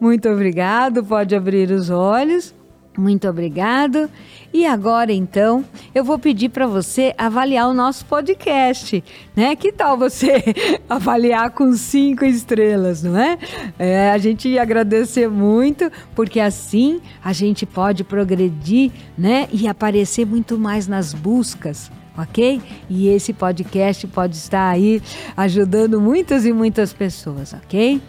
Muito 0.00 0.28
obrigado, 0.28 1.04
pode 1.04 1.36
abrir 1.36 1.70
os 1.70 1.90
olhos. 1.90 2.54
Muito 2.98 3.28
obrigado. 3.28 4.10
E 4.52 4.66
agora 4.66 5.12
então, 5.12 5.64
eu 5.94 6.02
vou 6.02 6.18
pedir 6.18 6.48
para 6.48 6.66
você 6.66 7.14
avaliar 7.16 7.68
o 7.68 7.74
nosso 7.74 8.04
podcast, 8.04 9.02
né? 9.36 9.54
Que 9.54 9.70
tal 9.70 9.96
você 9.96 10.42
avaliar 10.88 11.50
com 11.50 11.72
cinco 11.72 12.24
estrelas, 12.24 13.02
não 13.02 13.16
é? 13.16 13.38
é? 13.78 14.10
A 14.10 14.18
gente 14.18 14.48
ia 14.48 14.62
agradecer 14.62 15.28
muito, 15.28 15.90
porque 16.16 16.40
assim 16.40 17.00
a 17.22 17.32
gente 17.32 17.64
pode 17.64 18.02
progredir, 18.02 18.90
né? 19.16 19.48
E 19.52 19.68
aparecer 19.68 20.26
muito 20.26 20.58
mais 20.58 20.88
nas 20.88 21.14
buscas 21.14 21.90
ok? 22.18 22.60
E 22.88 23.08
esse 23.08 23.32
podcast 23.32 24.06
pode 24.08 24.36
estar 24.36 24.68
aí 24.68 25.00
ajudando 25.34 26.00
muitas 26.00 26.44
e 26.44 26.52
muitas 26.52 26.92
pessoas, 26.92 27.54
ok? 27.54 28.02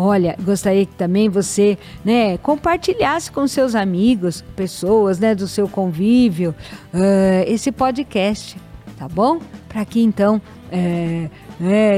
Olha, 0.00 0.36
gostaria 0.40 0.86
que 0.86 0.94
também 0.94 1.28
você, 1.28 1.76
né, 2.04 2.38
compartilhasse 2.38 3.32
com 3.32 3.48
seus 3.48 3.74
amigos, 3.74 4.44
pessoas, 4.54 5.18
né, 5.18 5.34
do 5.34 5.48
seu 5.48 5.68
convívio, 5.68 6.54
uh, 6.94 7.42
esse 7.48 7.72
podcast, 7.72 8.56
tá 8.96 9.08
bom? 9.08 9.40
Para 9.68 9.84
que 9.84 10.00
então 10.00 10.40
é, 10.70 11.28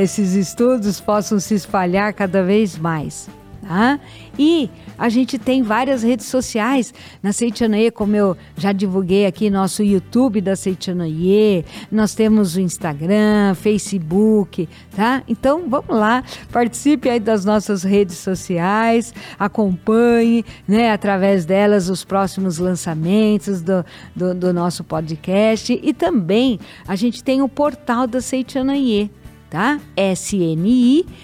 esses 0.02 0.32
estudos 0.32 0.98
possam 0.98 1.38
se 1.38 1.54
espalhar 1.54 2.14
cada 2.14 2.42
vez 2.42 2.78
mais. 2.78 3.28
Tá? 3.68 4.00
E 4.38 4.70
a 5.00 5.08
gente 5.08 5.38
tem 5.38 5.62
várias 5.62 6.02
redes 6.02 6.26
sociais 6.26 6.92
na 7.22 7.32
Seitianoye, 7.32 7.90
como 7.90 8.14
eu 8.14 8.36
já 8.54 8.70
divulguei 8.70 9.24
aqui, 9.24 9.48
nosso 9.48 9.82
YouTube 9.82 10.42
da 10.42 10.54
Seitianoye, 10.54 11.64
nós 11.90 12.14
temos 12.14 12.54
o 12.54 12.60
Instagram, 12.60 13.54
Facebook, 13.54 14.68
tá? 14.94 15.22
Então 15.26 15.70
vamos 15.70 15.96
lá, 15.96 16.22
participe 16.52 17.08
aí 17.08 17.18
das 17.18 17.46
nossas 17.46 17.82
redes 17.82 18.18
sociais, 18.18 19.14
acompanhe, 19.38 20.44
né, 20.68 20.92
através 20.92 21.46
delas 21.46 21.88
os 21.88 22.04
próximos 22.04 22.58
lançamentos 22.58 23.62
do, 23.62 23.82
do, 24.14 24.34
do 24.34 24.52
nosso 24.52 24.84
podcast 24.84 25.80
e 25.82 25.94
também 25.94 26.60
a 26.86 26.94
gente 26.94 27.24
tem 27.24 27.40
o 27.40 27.48
portal 27.48 28.06
da 28.06 28.20
Seitianoye, 28.20 29.10
tá? 29.48 29.80
sni.org.br. 29.96 31.20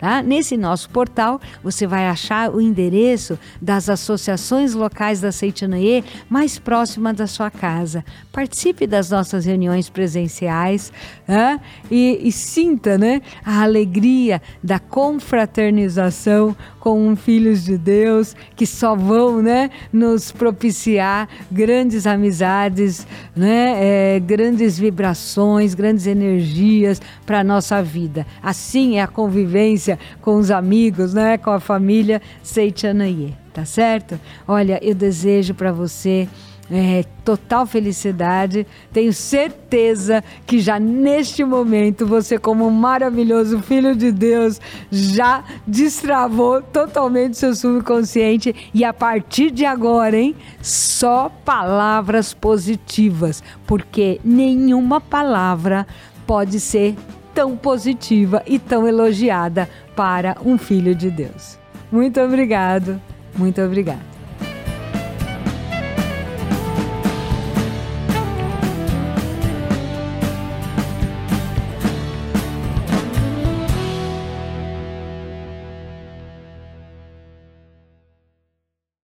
Tá? 0.00 0.22
Nesse 0.22 0.56
nosso 0.56 0.88
portal, 0.88 1.38
você 1.62 1.86
vai 1.86 2.08
achar 2.08 2.50
o 2.54 2.58
endereço 2.58 3.38
das 3.60 3.90
associações 3.90 4.72
locais 4.72 5.20
da 5.20 5.30
Seitianoye 5.30 6.02
mais 6.26 6.58
próxima 6.58 7.12
da 7.12 7.26
sua 7.26 7.50
casa. 7.50 8.02
Participe 8.32 8.86
das 8.86 9.10
nossas 9.10 9.44
reuniões 9.44 9.90
presenciais 9.90 10.90
né? 11.28 11.60
e, 11.90 12.18
e, 12.22 12.32
sinta 12.32 12.96
né, 12.96 13.20
a 13.44 13.62
alegria 13.62 14.40
da 14.64 14.78
confraternização 14.78 16.56
com 16.80 17.14
filhos 17.14 17.64
de 17.64 17.76
Deus 17.76 18.34
que 18.56 18.66
só 18.66 18.96
vão 18.96 19.40
né, 19.42 19.70
nos 19.92 20.32
propiciar 20.32 21.28
grandes 21.52 22.06
amizades, 22.06 23.06
né, 23.36 24.16
é, 24.16 24.20
grandes 24.20 24.78
vibrações, 24.78 25.74
grandes 25.74 26.06
energias 26.06 27.00
para 27.24 27.40
a 27.40 27.44
nossa 27.44 27.82
vida. 27.82 28.26
Assim 28.42 28.96
é 28.96 29.02
a 29.02 29.06
convivência 29.06 29.98
com 30.22 30.36
os 30.36 30.50
amigos, 30.50 31.12
né, 31.12 31.36
com 31.36 31.50
a 31.50 31.60
família 31.60 32.20
Seitianaye, 32.42 33.36
tá 33.52 33.64
certo? 33.64 34.18
Olha, 34.48 34.80
eu 34.82 34.94
desejo 34.94 35.54
para 35.54 35.70
você 35.70 36.26
é, 36.70 37.04
total 37.24 37.66
felicidade. 37.66 38.66
Tenho 38.92 39.12
certeza 39.12 40.22
que 40.46 40.60
já 40.60 40.78
neste 40.78 41.44
momento 41.44 42.06
você, 42.06 42.38
como 42.38 42.66
um 42.66 42.70
maravilhoso 42.70 43.60
filho 43.60 43.94
de 43.96 44.12
Deus, 44.12 44.60
já 44.90 45.42
destravou 45.66 46.62
totalmente 46.62 47.36
seu 47.36 47.54
subconsciente 47.54 48.54
e 48.72 48.84
a 48.84 48.92
partir 48.92 49.50
de 49.50 49.64
agora, 49.64 50.16
hein, 50.16 50.34
só 50.62 51.30
palavras 51.44 52.32
positivas, 52.32 53.42
porque 53.66 54.20
nenhuma 54.24 55.00
palavra 55.00 55.86
pode 56.26 56.60
ser 56.60 56.94
tão 57.34 57.56
positiva 57.56 58.42
e 58.46 58.58
tão 58.58 58.86
elogiada 58.86 59.68
para 59.96 60.36
um 60.44 60.56
filho 60.56 60.94
de 60.94 61.10
Deus. 61.10 61.58
Muito 61.90 62.20
obrigado, 62.20 63.00
muito 63.36 63.60
obrigada. 63.60 64.19